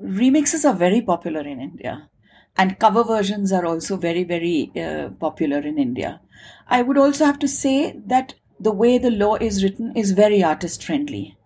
Remixes 0.04 0.66
are 0.66 0.76
very 0.76 1.02
popular 1.02 1.42
in 1.42 1.62
India 1.62 2.10
and 2.58 2.78
cover 2.80 3.04
versions 3.04 3.52
are 3.52 3.66
also 3.66 3.98
very, 3.98 4.24
very 4.24 4.72
uh, 4.76 5.10
popular 5.20 5.60
in 5.60 5.78
India. 5.78 6.20
I 6.72 6.82
would 6.82 6.98
also 6.98 7.26
have 7.26 7.38
to 7.40 7.50
say 7.50 8.00
that 8.08 8.34
the 8.58 8.72
way 8.72 8.98
the 8.98 9.12
law 9.12 9.36
is 9.36 9.62
written 9.62 9.92
is 9.96 10.12
very 10.12 10.42
artist 10.42 10.84
friendly. 10.84 11.38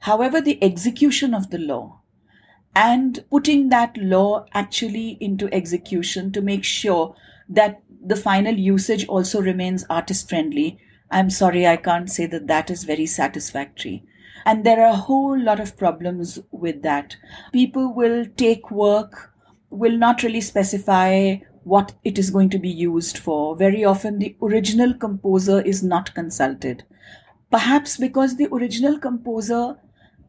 However, 0.00 0.40
the 0.40 0.58
execution 0.64 1.34
of 1.34 1.50
the 1.50 1.58
law 1.58 2.00
and 2.74 3.22
putting 3.30 3.68
that 3.68 3.96
law 3.98 4.46
actually 4.54 5.18
into 5.20 5.52
execution 5.52 6.32
to 6.32 6.40
make 6.40 6.64
sure 6.64 7.14
that 7.50 7.82
the 8.04 8.16
final 8.16 8.54
usage 8.54 9.06
also 9.08 9.42
remains 9.42 9.84
artist 9.90 10.28
friendly, 10.28 10.78
I'm 11.10 11.28
sorry, 11.28 11.66
I 11.66 11.76
can't 11.76 12.10
say 12.10 12.24
that 12.26 12.46
that 12.46 12.70
is 12.70 12.84
very 12.84 13.04
satisfactory. 13.04 14.04
And 14.46 14.64
there 14.64 14.80
are 14.80 14.94
a 14.94 14.96
whole 14.96 15.38
lot 15.38 15.60
of 15.60 15.76
problems 15.76 16.38
with 16.50 16.82
that. 16.82 17.16
People 17.52 17.92
will 17.94 18.24
take 18.36 18.70
work 18.70 19.32
will 19.72 19.96
not 19.96 20.22
really 20.22 20.40
specify 20.40 21.36
what 21.64 21.92
it 22.04 22.18
is 22.18 22.30
going 22.30 22.50
to 22.50 22.58
be 22.58 22.68
used 22.70 23.18
for. 23.18 23.56
Very 23.56 23.84
often, 23.84 24.18
the 24.18 24.36
original 24.42 24.94
composer 24.94 25.60
is 25.60 25.82
not 25.82 26.14
consulted. 26.14 26.84
Perhaps 27.50 27.96
because 27.96 28.36
the 28.36 28.48
original 28.52 28.98
composer 28.98 29.76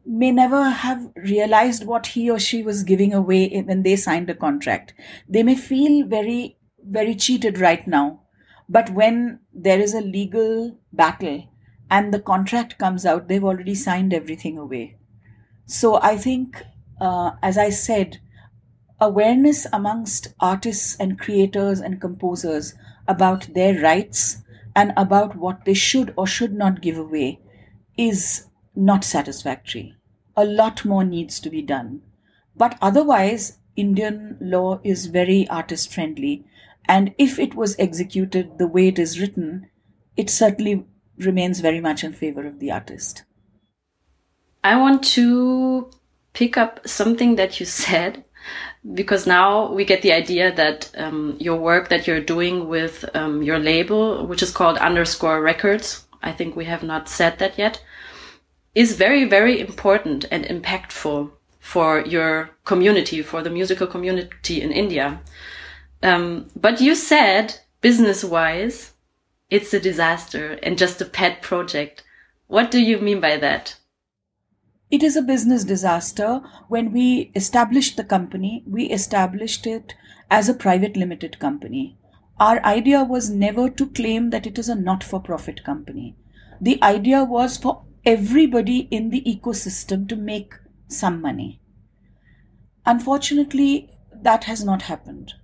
may 0.06 0.30
never 0.30 0.68
have 0.68 1.10
realized 1.16 1.86
what 1.86 2.06
he 2.08 2.30
or 2.30 2.38
she 2.38 2.62
was 2.62 2.82
giving 2.82 3.14
away 3.14 3.62
when 3.62 3.82
they 3.82 3.96
signed 3.96 4.28
a 4.28 4.34
contract. 4.34 4.92
They 5.28 5.42
may 5.42 5.54
feel 5.54 6.06
very, 6.06 6.58
very 6.82 7.14
cheated 7.14 7.58
right 7.58 7.86
now. 7.86 8.20
But 8.68 8.90
when 8.90 9.40
there 9.52 9.80
is 9.80 9.94
a 9.94 10.00
legal 10.00 10.76
battle 10.92 11.44
and 11.90 12.12
the 12.12 12.20
contract 12.20 12.78
comes 12.78 13.06
out, 13.06 13.28
they've 13.28 13.44
already 13.44 13.74
signed 13.74 14.12
everything 14.12 14.58
away. 14.58 14.96
So 15.66 16.00
I 16.02 16.16
think, 16.16 16.62
uh, 17.00 17.32
as 17.42 17.56
I 17.56 17.70
said, 17.70 18.20
awareness 19.00 19.66
amongst 19.72 20.34
artists 20.40 20.96
and 20.98 21.18
creators 21.18 21.80
and 21.80 22.00
composers 22.00 22.74
about 23.06 23.52
their 23.54 23.80
rights 23.80 24.42
and 24.74 24.92
about 24.96 25.36
what 25.36 25.64
they 25.64 25.74
should 25.74 26.12
or 26.16 26.26
should 26.26 26.52
not 26.52 26.80
give 26.80 26.98
away 26.98 27.40
is 27.96 28.46
not 28.74 29.04
satisfactory. 29.04 29.94
A 30.36 30.44
lot 30.44 30.84
more 30.84 31.04
needs 31.04 31.38
to 31.40 31.50
be 31.50 31.62
done. 31.62 32.02
But 32.56 32.76
otherwise, 32.80 33.58
Indian 33.76 34.36
law 34.40 34.80
is 34.84 35.06
very 35.06 35.48
artist 35.48 35.92
friendly. 35.92 36.44
And 36.86 37.14
if 37.18 37.38
it 37.38 37.54
was 37.54 37.76
executed 37.78 38.58
the 38.58 38.66
way 38.66 38.88
it 38.88 38.98
is 38.98 39.20
written, 39.20 39.68
it 40.16 40.30
certainly 40.30 40.84
remains 41.18 41.60
very 41.60 41.80
much 41.80 42.04
in 42.04 42.12
favor 42.12 42.46
of 42.46 42.58
the 42.58 42.70
artist. 42.70 43.24
I 44.62 44.76
want 44.76 45.04
to 45.14 45.90
pick 46.32 46.56
up 46.56 46.86
something 46.86 47.36
that 47.36 47.60
you 47.60 47.66
said 47.84 48.24
because 48.92 49.26
now 49.26 49.72
we 49.72 49.84
get 49.84 50.02
the 50.02 50.12
idea 50.12 50.54
that 50.54 50.90
um, 50.96 51.36
your 51.40 51.56
work 51.56 51.88
that 51.88 52.06
you're 52.06 52.20
doing 52.20 52.68
with 52.68 53.04
um, 53.14 53.42
your 53.42 53.58
label, 53.58 54.26
which 54.26 54.42
is 54.42 54.50
called 54.50 54.76
Underscore 54.76 55.40
Records, 55.40 56.04
I 56.22 56.32
think 56.32 56.54
we 56.54 56.66
have 56.66 56.82
not 56.82 57.08
said 57.08 57.38
that 57.38 57.58
yet, 57.58 57.82
is 58.74 58.96
very, 58.96 59.24
very 59.24 59.60
important 59.60 60.26
and 60.30 60.44
impactful 60.44 61.30
for 61.60 62.00
your 62.00 62.50
community, 62.64 63.22
for 63.22 63.42
the 63.42 63.50
musical 63.50 63.86
community 63.86 64.60
in 64.60 64.70
India. 64.70 65.20
Um, 66.02 66.50
but 66.54 66.80
you 66.80 66.94
said, 66.94 67.58
business 67.80 68.22
wise, 68.22 68.92
it's 69.48 69.72
a 69.72 69.80
disaster 69.80 70.58
and 70.62 70.76
just 70.76 71.00
a 71.00 71.06
pet 71.06 71.40
project. 71.40 72.02
What 72.48 72.70
do 72.70 72.80
you 72.80 72.98
mean 72.98 73.20
by 73.20 73.38
that? 73.38 73.76
It 74.94 75.02
is 75.02 75.16
a 75.16 75.22
business 75.22 75.64
disaster. 75.64 76.40
When 76.68 76.92
we 76.92 77.32
established 77.34 77.96
the 77.96 78.04
company, 78.04 78.62
we 78.64 78.84
established 78.90 79.66
it 79.66 79.92
as 80.30 80.48
a 80.48 80.54
private 80.54 80.96
limited 80.96 81.40
company. 81.40 81.98
Our 82.38 82.64
idea 82.64 83.02
was 83.02 83.28
never 83.28 83.68
to 83.70 83.88
claim 83.88 84.30
that 84.30 84.46
it 84.46 84.56
is 84.56 84.68
a 84.68 84.76
not 84.76 85.02
for 85.02 85.18
profit 85.18 85.64
company. 85.64 86.14
The 86.60 86.80
idea 86.80 87.24
was 87.24 87.56
for 87.56 87.82
everybody 88.06 88.86
in 88.92 89.10
the 89.10 89.22
ecosystem 89.22 90.08
to 90.10 90.14
make 90.14 90.54
some 90.86 91.20
money. 91.20 91.60
Unfortunately, 92.86 93.90
that 94.22 94.44
has 94.44 94.64
not 94.64 94.82
happened. 94.82 95.34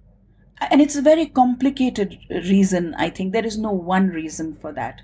And 0.61 0.81
it's 0.81 0.95
a 0.95 1.03
very 1.03 1.27
complicated 1.27 2.21
reason, 2.31 2.95
I 2.95 3.11
think. 3.11 3.33
There 3.33 3.45
is 3.45 3.59
no 3.59 3.73
one 3.73 4.11
reason 4.11 4.55
for 4.55 4.73
that. 4.75 5.01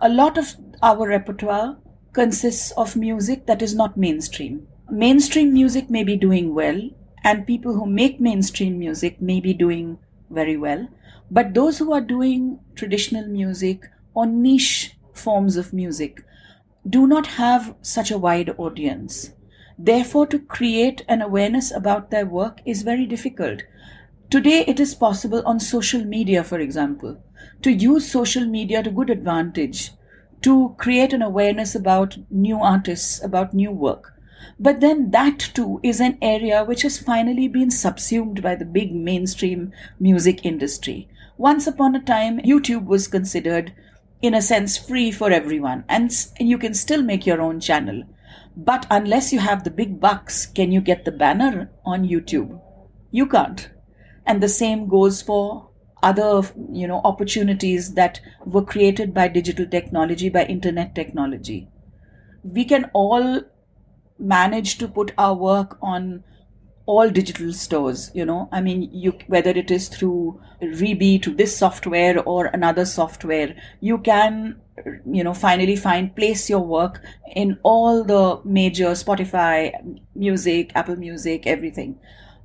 A 0.00 0.08
lot 0.08 0.36
of 0.36 0.56
our 0.82 1.06
repertoire 1.06 1.78
consists 2.16 2.70
of 2.82 2.96
music 2.96 3.44
that 3.46 3.60
is 3.60 3.74
not 3.74 3.96
mainstream. 4.02 4.66
Mainstream 4.90 5.52
music 5.52 5.90
may 5.90 6.02
be 6.02 6.16
doing 6.16 6.54
well, 6.54 6.78
and 7.22 7.46
people 7.46 7.74
who 7.74 7.86
make 7.86 8.20
mainstream 8.20 8.78
music 8.78 9.20
may 9.20 9.38
be 9.38 9.52
doing 9.52 9.98
very 10.30 10.56
well. 10.56 10.88
But 11.30 11.52
those 11.54 11.78
who 11.78 11.92
are 11.92 12.00
doing 12.00 12.60
traditional 12.74 13.26
music 13.26 13.84
or 14.14 14.24
niche 14.26 14.96
forms 15.12 15.58
of 15.58 15.74
music 15.74 16.24
do 16.88 17.06
not 17.06 17.26
have 17.26 17.74
such 17.82 18.10
a 18.10 18.18
wide 18.18 18.54
audience. 18.56 19.32
Therefore, 19.78 20.26
to 20.28 20.38
create 20.38 21.04
an 21.08 21.20
awareness 21.20 21.70
about 21.70 22.10
their 22.10 22.24
work 22.24 22.62
is 22.64 22.82
very 22.82 23.04
difficult. 23.04 23.62
Today, 24.30 24.64
it 24.66 24.80
is 24.80 24.94
possible 24.94 25.42
on 25.44 25.60
social 25.60 26.04
media, 26.04 26.42
for 26.42 26.60
example, 26.60 27.22
to 27.62 27.70
use 27.70 28.10
social 28.10 28.46
media 28.46 28.82
to 28.82 28.90
good 28.90 29.10
advantage, 29.10 29.90
to 30.42 30.74
create 30.78 31.12
an 31.12 31.22
awareness 31.22 31.74
about 31.74 32.16
new 32.30 32.58
artists, 32.58 33.22
about 33.22 33.54
new 33.54 33.70
work. 33.70 34.12
But 34.58 34.80
then 34.80 35.10
that 35.10 35.38
too 35.38 35.80
is 35.82 36.00
an 36.00 36.18
area 36.22 36.64
which 36.64 36.82
has 36.82 36.98
finally 36.98 37.48
been 37.48 37.70
subsumed 37.70 38.42
by 38.42 38.54
the 38.54 38.64
big 38.64 38.94
mainstream 38.94 39.72
music 39.98 40.44
industry. 40.44 41.08
Once 41.36 41.66
upon 41.66 41.94
a 41.94 42.00
time, 42.00 42.38
YouTube 42.40 42.86
was 42.86 43.08
considered, 43.08 43.74
in 44.22 44.34
a 44.34 44.40
sense, 44.40 44.78
free 44.78 45.10
for 45.10 45.30
everyone, 45.30 45.84
and 45.88 46.10
you 46.40 46.56
can 46.56 46.72
still 46.74 47.02
make 47.02 47.26
your 47.26 47.42
own 47.42 47.60
channel. 47.60 48.04
But 48.56 48.86
unless 48.90 49.32
you 49.32 49.40
have 49.40 49.64
the 49.64 49.70
big 49.70 50.00
bucks, 50.00 50.46
can 50.46 50.72
you 50.72 50.80
get 50.80 51.04
the 51.04 51.12
banner 51.12 51.70
on 51.84 52.08
YouTube? 52.08 52.58
You 53.10 53.26
can't. 53.26 53.68
And 54.24 54.42
the 54.42 54.48
same 54.48 54.88
goes 54.88 55.20
for 55.20 55.68
other, 56.02 56.42
you 56.72 56.86
know, 56.86 57.00
opportunities 57.04 57.94
that 57.94 58.20
were 58.44 58.64
created 58.64 59.14
by 59.14 59.28
digital 59.28 59.66
technology, 59.66 60.28
by 60.28 60.44
internet 60.44 60.94
technology. 60.94 61.68
We 62.42 62.64
can 62.64 62.90
all 62.92 63.42
manage 64.18 64.78
to 64.78 64.88
put 64.88 65.12
our 65.18 65.34
work 65.34 65.78
on 65.82 66.24
all 66.86 67.10
digital 67.10 67.52
stores 67.52 68.10
you 68.14 68.24
know 68.24 68.48
i 68.52 68.60
mean 68.60 68.88
you 68.92 69.12
whether 69.26 69.50
it 69.50 69.70
is 69.70 69.88
through 69.88 70.40
Reebi 70.62 71.20
to 71.22 71.34
this 71.34 71.56
software 71.56 72.22
or 72.22 72.46
another 72.46 72.84
software 72.84 73.56
you 73.80 73.98
can 73.98 74.60
you 75.10 75.24
know 75.24 75.34
finally 75.34 75.74
find 75.74 76.14
place 76.14 76.48
your 76.48 76.60
work 76.60 77.02
in 77.34 77.58
all 77.64 78.04
the 78.04 78.40
major 78.44 78.90
spotify 78.90 79.72
music 80.14 80.70
apple 80.76 80.96
music 80.96 81.46
everything 81.46 81.98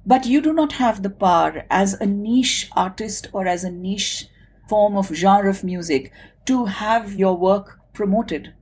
but 0.05 0.25
you 0.25 0.41
do 0.41 0.53
not 0.53 0.73
have 0.73 1.03
the 1.03 1.09
power 1.09 1.65
as 1.69 1.93
a 1.93 2.05
niche 2.05 2.69
artist 2.75 3.27
or 3.33 3.47
as 3.47 3.63
a 3.63 3.71
niche 3.71 4.27
form 4.67 4.95
of 4.95 5.13
genre 5.13 5.49
of 5.49 5.63
music 5.63 6.11
to 6.45 6.65
have 6.65 7.13
your 7.13 7.37
work 7.37 7.79
promoted. 7.93 8.53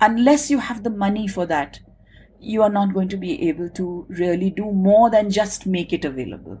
Unless 0.00 0.50
you 0.50 0.58
have 0.58 0.82
the 0.82 0.90
money 0.90 1.26
for 1.26 1.46
that 1.46 1.80
you 2.38 2.62
are 2.62 2.70
not 2.70 2.92
going 2.92 3.08
to 3.08 3.16
be 3.16 3.48
able 3.48 3.68
to 3.70 4.06
really 4.08 4.50
do 4.50 4.70
more 4.70 5.10
than 5.10 5.30
just 5.30 5.66
make 5.66 5.92
it 5.92 6.04
available. 6.04 6.60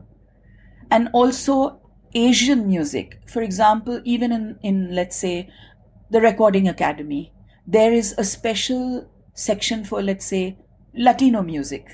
And 0.90 1.08
also 1.12 1.80
asian 2.14 2.66
music. 2.66 3.20
For 3.26 3.42
example 3.42 4.00
even 4.04 4.32
in 4.32 4.58
in 4.62 4.94
let's 4.94 5.16
say 5.16 5.50
the 6.10 6.20
Recording 6.20 6.68
Academy, 6.68 7.32
there 7.66 7.92
is 7.92 8.14
a 8.16 8.24
special 8.24 9.10
section 9.34 9.84
for, 9.84 10.02
let's 10.02 10.24
say, 10.24 10.56
Latino 10.94 11.42
music. 11.42 11.88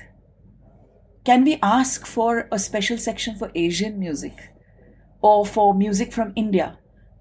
Can 1.23 1.43
we 1.43 1.57
ask 1.61 2.05
for 2.05 2.47
a 2.51 2.59
special 2.59 2.97
section 2.97 3.35
for 3.35 3.51
Asian 3.55 3.99
music 3.99 4.33
or 5.21 5.45
for 5.45 5.73
music 5.73 6.11
from 6.11 6.33
India? 6.35 6.77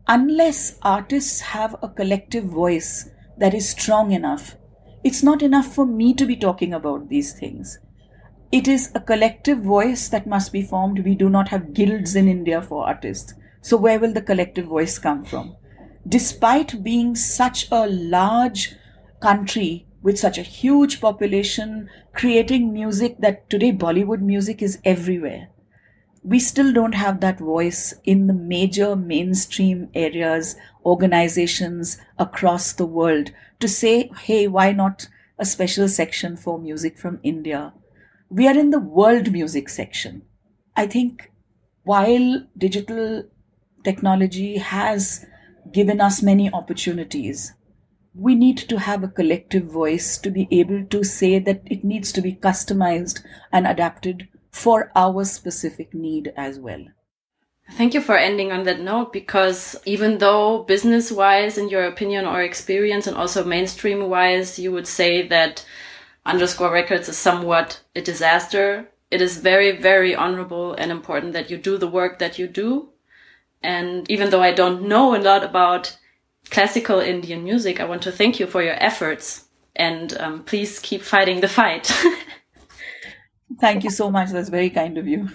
Unless 0.09 0.79
artists 0.83 1.41
have 1.41 1.77
a 1.83 1.89
collective 1.89 2.45
voice 2.45 3.09
that 3.39 3.55
is 3.55 3.69
strong 3.69 4.11
enough, 4.11 4.57
it's 5.05 5.23
not 5.23 5.43
enough 5.43 5.75
for 5.75 5.87
me 5.87 6.15
to 6.15 6.27
be 6.27 6.37
talking 6.37 6.75
about 6.75 7.09
these 7.09 7.33
things. 7.33 7.79
It 8.51 8.69
is 8.69 8.91
a 8.95 9.01
collective 9.01 9.59
voice 9.63 10.09
that 10.09 10.27
must 10.27 10.53
be 10.53 10.63
formed. 10.63 11.05
We 11.05 11.15
do 11.15 11.31
not 11.31 11.49
have 11.49 11.73
guilds 11.73 12.17
in 12.17 12.29
India 12.29 12.61
for 12.61 12.87
artists. 12.87 13.35
So, 13.63 13.77
where 13.77 13.99
will 13.99 14.13
the 14.13 14.21
collective 14.21 14.67
voice 14.67 14.99
come 14.99 15.25
from? 15.25 15.57
despite 16.09 16.83
being 16.83 17.15
such 17.15 17.69
a 17.71 17.87
large 17.87 18.75
country 19.21 19.87
with 20.03 20.19
such 20.19 20.37
a 20.37 20.43
huge 20.43 21.01
population, 21.01 21.89
creating 22.13 22.73
music 22.73 23.17
that 23.21 23.49
today 23.49 23.73
Bollywood 23.73 24.21
music 24.21 24.61
is 24.61 24.79
everywhere. 24.85 25.49
We 26.25 26.39
still 26.39 26.73
don't 26.73 26.95
have 26.95 27.21
that 27.21 27.39
voice 27.39 27.95
in 28.05 28.27
the 28.27 28.35
major 28.35 28.95
mainstream 28.95 29.89
areas, 29.95 30.57
organizations 30.85 31.99
across 32.19 32.73
the 32.73 32.87
world 32.87 33.33
to 33.61 33.69
say, 33.69 34.11
hey, 34.23 34.47
why 34.47 34.73
not 34.73 35.09
a 35.39 35.45
special 35.45 35.89
section 35.89 36.37
for 36.37 36.59
music 36.59 36.99
from 36.99 37.19
India? 37.23 37.73
We 38.29 38.47
are 38.47 38.59
in 38.59 38.71
the 38.71 38.79
world 38.79 39.33
music 39.33 39.69
section. 39.69 40.23
I 40.77 40.87
think 40.87 41.31
while 41.85 42.47
digital 42.57 43.25
technology 43.85 44.59
has 44.59 45.27
given 45.73 46.01
us 46.01 46.23
many 46.23 46.53
opportunities. 46.53 47.53
We 48.15 48.35
need 48.35 48.59
to 48.59 48.79
have 48.79 49.03
a 49.03 49.09
collective 49.09 49.65
voice 49.65 50.19
to 50.19 50.31
be 50.31 50.47
able 50.51 50.85
to 50.85 51.03
say 51.03 51.39
that 51.39 51.63
it 51.67 51.85
needs 51.85 52.13
to 52.13 52.21
be 52.21 52.35
customized 52.35 53.25
and 53.51 53.67
adapted 53.67 54.29
for 54.51 54.93
our 54.95 55.25
specific 55.25 55.95
need 55.95 56.33
as 56.37 56.59
well. 56.59 56.85
Thank 57.73 57.95
you 57.95 58.03
for 58.03 58.19
ending 58.19 58.53
on 58.53 58.65
that 58.65 58.81
note 58.81 59.13
because 59.13 59.77
even 59.87 60.19
though 60.19 60.65
business 60.65 61.11
wise, 61.11 61.57
in 61.57 61.71
your 61.71 61.85
opinion 61.85 62.27
or 62.27 62.43
experience, 62.43 63.07
and 63.07 63.17
also 63.17 63.45
mainstream 63.45 64.11
wise, 64.11 64.59
you 64.59 64.73
would 64.73 64.87
say 64.87 65.27
that 65.29 65.65
underscore 66.27 66.71
records 66.71 67.09
is 67.09 67.17
somewhat 67.17 67.81
a 67.97 68.03
disaster, 68.03 68.89
it 69.11 69.23
is 69.23 69.39
very, 69.39 69.73
very 69.81 70.15
honorable 70.15 70.75
and 70.75 70.91
important 70.91 71.33
that 71.33 71.51
you 71.51 71.57
do 71.57 71.79
the 71.79 71.89
work 71.89 72.19
that 72.19 72.39
you 72.39 72.47
do 72.47 72.93
and 73.63 74.11
even 74.11 74.31
though 74.31 74.43
I 74.43 74.53
don't 74.53 74.89
know 74.89 75.15
a 75.15 75.19
lot 75.19 75.45
about 75.45 75.97
classical 76.53 77.01
Indian 77.01 77.43
music, 77.43 77.81
I 77.81 77.85
want 77.85 78.03
to 78.03 78.13
thank 78.13 78.39
you 78.39 78.47
for 78.47 78.63
your 78.63 78.77
efforts 78.79 79.49
and 79.75 80.17
um, 80.21 80.45
please 80.45 80.79
keep 80.79 81.03
fighting 81.03 81.41
the 81.41 81.49
fight. 81.49 81.91
thank 83.61 83.85
you 83.85 83.91
so 83.91 84.11
much. 84.11 84.31
That's 84.31 84.51
very 84.51 84.69
kind 84.69 84.99
of 84.99 85.09
you. 85.09 85.31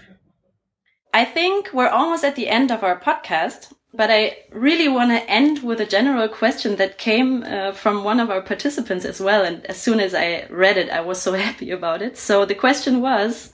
I 1.13 1.25
think 1.25 1.71
we're 1.73 1.89
almost 1.89 2.23
at 2.23 2.35
the 2.35 2.47
end 2.47 2.71
of 2.71 2.83
our 2.83 2.99
podcast, 2.99 3.73
but 3.95 4.11
I 4.11 4.37
really 4.51 4.87
want 4.87 5.09
to 5.09 5.27
end 5.29 5.63
with 5.63 5.81
a 5.81 5.87
general 5.87 6.27
question 6.27 6.75
that 6.75 6.99
came 6.99 7.43
uh, 7.43 7.71
from 7.71 8.03
one 8.03 8.19
of 8.19 8.29
our 8.29 8.41
participants 8.41 9.03
as 9.03 9.19
well. 9.19 9.43
And 9.43 9.65
as 9.65 9.81
soon 9.81 9.99
as 9.99 10.13
I 10.13 10.45
read 10.51 10.77
it, 10.77 10.91
I 10.91 11.01
was 11.01 11.19
so 11.19 11.33
happy 11.45 11.71
about 11.71 12.03
it. 12.03 12.15
So 12.17 12.45
the 12.45 12.53
question 12.53 13.01
was, 13.01 13.51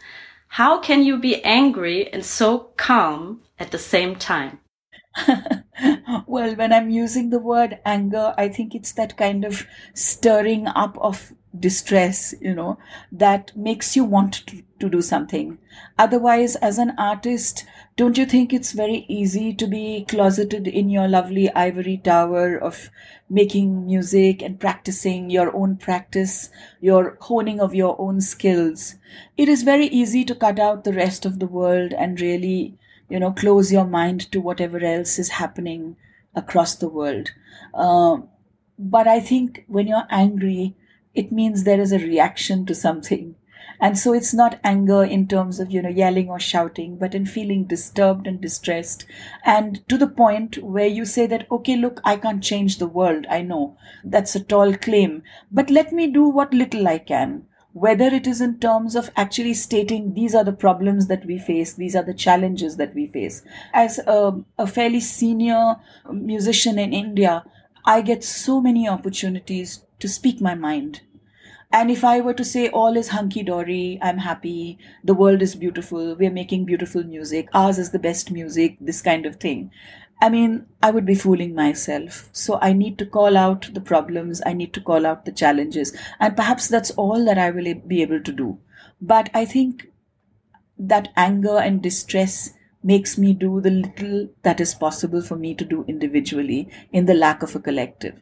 how 0.49 0.79
can 0.79 1.03
you 1.03 1.17
be 1.17 1.41
angry 1.45 2.11
and 2.11 2.25
so 2.25 2.71
calm 2.75 3.39
at 3.57 3.71
the 3.71 3.79
same 3.79 4.17
time? 4.17 4.59
well, 6.27 6.55
when 6.55 6.73
I'm 6.73 6.89
using 6.89 7.29
the 7.29 7.39
word 7.39 7.79
anger, 7.85 8.33
I 8.37 8.49
think 8.49 8.75
it's 8.75 8.93
that 8.93 9.17
kind 9.17 9.45
of 9.45 9.65
stirring 9.93 10.67
up 10.67 10.97
of 10.99 11.33
distress, 11.57 12.33
you 12.41 12.53
know, 12.53 12.77
that 13.11 13.55
makes 13.55 13.95
you 13.95 14.03
want 14.03 14.45
to, 14.47 14.63
to 14.79 14.89
do 14.89 15.01
something. 15.01 15.57
Otherwise, 15.99 16.55
as 16.57 16.79
an 16.79 16.93
artist, 16.97 17.65
don't 17.95 18.17
you 18.17 18.25
think 18.25 18.51
it's 18.51 18.71
very 18.71 19.05
easy 19.07 19.53
to 19.53 19.67
be 19.67 20.03
closeted 20.09 20.67
in 20.67 20.89
your 20.89 21.07
lovely 21.07 21.53
ivory 21.53 21.97
tower 21.97 22.57
of 22.57 22.89
making 23.29 23.85
music 23.85 24.41
and 24.41 24.59
practicing 24.59 25.29
your 25.29 25.55
own 25.55 25.77
practice, 25.77 26.49
your 26.81 27.17
honing 27.21 27.59
of 27.59 27.75
your 27.75 27.95
own 28.01 28.19
skills? 28.19 28.95
It 29.37 29.47
is 29.47 29.61
very 29.61 29.85
easy 29.85 30.25
to 30.25 30.35
cut 30.35 30.59
out 30.59 30.83
the 30.83 30.93
rest 30.93 31.23
of 31.23 31.37
the 31.37 31.47
world 31.47 31.93
and 31.93 32.19
really, 32.19 32.79
you 33.13 33.19
know, 33.19 33.31
close 33.31 33.71
your 33.71 33.85
mind 33.85 34.21
to 34.31 34.41
whatever 34.41 34.83
else 34.83 35.19
is 35.19 35.29
happening 35.29 35.95
across 36.33 36.73
the 36.73 36.89
world. 36.89 37.29
Uh, 37.71 38.17
but 38.79 39.07
I 39.07 39.19
think 39.19 39.65
when 39.67 39.85
you're 39.85 40.07
angry, 40.09 40.75
it 41.13 41.31
means 41.31 41.63
there 41.63 41.79
is 41.79 41.91
a 41.91 41.99
reaction 41.99 42.65
to 42.65 42.73
something. 42.73 43.35
And 43.79 43.99
so 43.99 44.13
it's 44.13 44.33
not 44.33 44.59
anger 44.63 45.03
in 45.03 45.27
terms 45.27 45.59
of, 45.59 45.69
you 45.69 45.83
know, 45.83 45.89
yelling 45.89 46.27
or 46.27 46.39
shouting, 46.39 46.97
but 46.97 47.13
in 47.13 47.27
feeling 47.27 47.65
disturbed 47.65 48.25
and 48.25 48.41
distressed. 48.41 49.05
And 49.45 49.87
to 49.89 49.97
the 49.99 50.07
point 50.07 50.57
where 50.63 50.87
you 50.87 51.05
say 51.05 51.27
that, 51.27 51.45
okay, 51.51 51.75
look, 51.75 52.01
I 52.03 52.17
can't 52.17 52.43
change 52.43 52.79
the 52.79 52.87
world. 52.87 53.27
I 53.29 53.43
know 53.43 53.77
that's 54.03 54.35
a 54.35 54.43
tall 54.43 54.73
claim, 54.73 55.21
but 55.51 55.69
let 55.69 55.93
me 55.93 56.07
do 56.07 56.23
what 56.27 56.51
little 56.51 56.87
I 56.87 56.97
can. 56.97 57.45
Whether 57.73 58.05
it 58.05 58.27
is 58.27 58.39
in 58.39 58.59
terms 58.59 58.95
of 58.95 59.09
actually 59.15 59.55
stating 59.55 60.13
these 60.13 60.35
are 60.35 60.43
the 60.43 60.53
problems 60.53 61.07
that 61.07 61.25
we 61.25 61.39
face, 61.39 61.73
these 61.73 61.95
are 61.95 62.03
the 62.03 62.13
challenges 62.13 62.77
that 62.77 62.93
we 62.93 63.07
face. 63.07 63.41
As 63.73 63.97
a, 63.99 64.39
a 64.59 64.67
fairly 64.67 64.99
senior 64.99 65.77
musician 66.11 66.77
in 66.77 66.93
India, 66.93 67.43
I 67.85 68.01
get 68.01 68.23
so 68.23 68.61
many 68.61 68.87
opportunities 68.87 69.85
to 69.99 70.07
speak 70.07 70.39
my 70.39 70.53
mind. 70.53 71.01
And 71.71 71.89
if 71.89 72.03
I 72.03 72.21
were 72.21 72.35
to 72.35 72.45
say 72.45 72.69
all 72.69 72.95
is 72.95 73.09
hunky 73.09 73.41
dory, 73.41 73.97
I'm 73.99 74.19
happy, 74.19 74.77
the 75.03 75.15
world 75.15 75.41
is 75.41 75.55
beautiful, 75.55 76.15
we're 76.15 76.29
making 76.29 76.65
beautiful 76.65 77.03
music, 77.03 77.49
ours 77.51 77.79
is 77.79 77.89
the 77.89 77.97
best 77.97 78.29
music, 78.29 78.77
this 78.79 79.01
kind 79.01 79.25
of 79.25 79.37
thing. 79.37 79.71
I 80.23 80.29
mean, 80.29 80.65
I 80.81 80.89
would 80.91 81.05
be 81.05 81.15
fooling 81.15 81.53
myself. 81.53 82.29
So 82.31 82.57
I 82.61 82.73
need 82.73 82.97
to 82.99 83.05
call 83.05 83.37
out 83.37 83.69
the 83.73 83.81
problems, 83.81 84.41
I 84.45 84.53
need 84.53 84.73
to 84.73 84.81
call 84.81 85.05
out 85.05 85.25
the 85.25 85.31
challenges. 85.31 85.95
And 86.19 86.35
perhaps 86.35 86.67
that's 86.67 86.91
all 86.91 87.25
that 87.25 87.37
I 87.37 87.51
will 87.51 87.73
be 87.75 88.01
able 88.01 88.21
to 88.21 88.31
do. 88.31 88.57
But 89.01 89.29
I 89.33 89.45
think 89.45 89.87
that 90.77 91.09
anger 91.15 91.57
and 91.57 91.81
distress 91.81 92.51
makes 92.81 93.17
me 93.17 93.33
do 93.33 93.61
the 93.61 93.69
little 93.69 94.29
that 94.43 94.59
is 94.59 94.73
possible 94.73 95.21
for 95.21 95.35
me 95.35 95.55
to 95.55 95.65
do 95.65 95.85
individually 95.87 96.69
in 96.91 97.05
the 97.05 97.13
lack 97.13 97.43
of 97.43 97.55
a 97.55 97.59
collective 97.59 98.19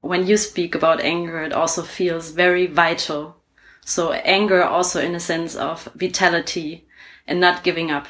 when 0.00 0.26
you 0.26 0.36
speak 0.36 0.74
about 0.74 1.00
anger, 1.00 1.42
it 1.42 1.52
also 1.52 1.82
feels 1.82 2.30
very 2.30 2.66
vital. 2.66 3.36
So 3.84 4.12
anger 4.12 4.62
also 4.62 5.00
in 5.00 5.14
a 5.14 5.20
sense 5.20 5.54
of 5.54 5.88
vitality 5.94 6.86
and 7.26 7.40
not 7.40 7.64
giving 7.64 7.90
up. 7.90 8.06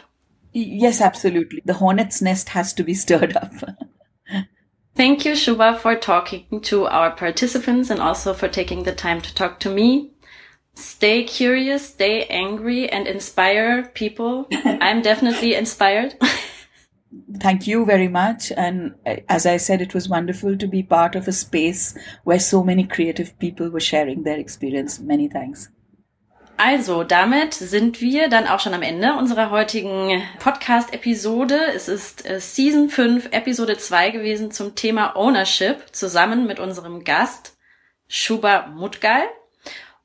Yes, 0.53 1.01
absolutely. 1.01 1.63
The 1.65 1.75
hornet's 1.75 2.21
nest 2.21 2.51
has 2.51 2.73
to 2.75 2.83
be 2.83 2.95
stirred 2.95 3.37
up. 3.37 3.53
Thank 4.97 5.25
you, 5.25 5.33
Shubha, 5.33 5.79
for 5.79 5.95
talking 5.95 6.61
to 6.63 6.87
our 6.87 7.13
participants 7.13 7.91
and 7.91 8.01
also 8.01 8.35
for 8.35 8.49
taking 8.49 8.83
the 8.83 8.95
time 8.95 9.21
to 9.23 9.35
talk 9.35 9.61
to 9.61 9.71
me. 9.71 10.11
Stay 10.75 11.25
curious, 11.25 11.89
stay 11.89 12.25
angry 12.25 12.89
and 12.89 13.07
inspire 13.07 13.85
people. 13.95 14.49
I'm 14.65 15.03
definitely 15.03 15.55
inspired. 15.55 16.17
Thank 17.41 17.67
you 17.67 17.85
very 17.85 18.09
much. 18.09 18.53
And 18.57 18.95
uh, 19.07 19.17
as 19.29 19.47
I 19.47 19.57
said, 19.57 19.81
it 19.81 19.95
was 19.95 20.09
wonderful 20.09 20.57
to 20.57 20.67
be 20.67 20.83
part 20.83 21.15
of 21.17 21.27
a 21.27 21.33
space 21.33 21.97
where 22.25 22.39
so 22.39 22.63
many 22.63 22.85
creative 22.85 23.39
people 23.39 23.69
were 23.71 23.81
sharing 23.81 24.23
their 24.23 24.39
experience. 24.39 25.01
Many 25.01 25.29
thanks. 25.29 25.69
Also, 26.63 27.05
damit 27.05 27.55
sind 27.55 28.03
wir 28.03 28.29
dann 28.29 28.47
auch 28.47 28.61
schon 28.61 28.75
am 28.75 28.83
Ende 28.83 29.15
unserer 29.15 29.51
heutigen 29.51 30.23
Podcast-Episode. 30.41 31.59
Es 31.75 31.89
ist 31.89 32.29
äh, 32.29 32.39
Season 32.39 32.91
5, 32.91 33.29
Episode 33.31 33.79
2 33.79 34.11
gewesen 34.11 34.51
zum 34.51 34.75
Thema 34.75 35.17
Ownership, 35.17 35.79
zusammen 35.93 36.47
mit 36.47 36.61
unserem 36.61 37.03
Gast 37.03 37.57
Shuba 38.09 38.67
Mutgal. 38.67 39.23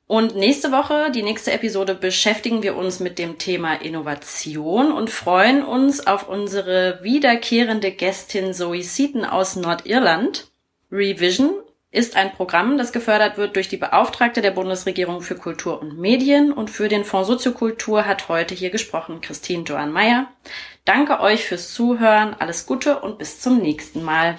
Und 0.06 0.34
nächste 0.36 0.72
Woche, 0.72 1.10
die 1.10 1.22
nächste 1.22 1.52
Episode, 1.52 1.94
beschäftigen 1.94 2.62
wir 2.62 2.74
uns 2.74 3.00
mit 3.00 3.18
dem 3.18 3.36
Thema 3.36 3.74
Innovation 3.74 4.92
und 4.92 5.10
freuen 5.10 5.62
uns 5.62 6.06
auf 6.06 6.26
unsere 6.26 7.00
wiederkehrende 7.02 7.90
Gästin 7.90 8.54
Zoe 8.54 8.82
Seaton 8.82 9.26
aus 9.26 9.56
Nordirland. 9.56 10.48
Revision 10.90 11.50
ist 11.90 12.16
ein 12.16 12.32
Programm, 12.32 12.78
das 12.78 12.92
gefördert 12.92 13.38
wird 13.38 13.56
durch 13.56 13.68
die 13.68 13.76
Beauftragte 13.76 14.42
der 14.42 14.50
Bundesregierung 14.50 15.22
für 15.22 15.36
Kultur 15.36 15.80
und 15.80 15.98
Medien 15.98 16.52
und 16.52 16.70
für 16.70 16.88
den 16.88 17.04
Fonds 17.04 17.28
Soziokultur 17.28 18.06
hat 18.06 18.28
heute 18.28 18.54
hier 18.54 18.70
gesprochen 18.70 19.20
Christine 19.20 19.64
Johann 19.64 19.92
Meyer. 19.92 20.28
Danke 20.84 21.20
euch 21.20 21.44
fürs 21.44 21.72
Zuhören, 21.72 22.34
alles 22.38 22.66
Gute 22.66 23.00
und 23.00 23.18
bis 23.18 23.40
zum 23.40 23.58
nächsten 23.58 24.02
Mal. 24.02 24.36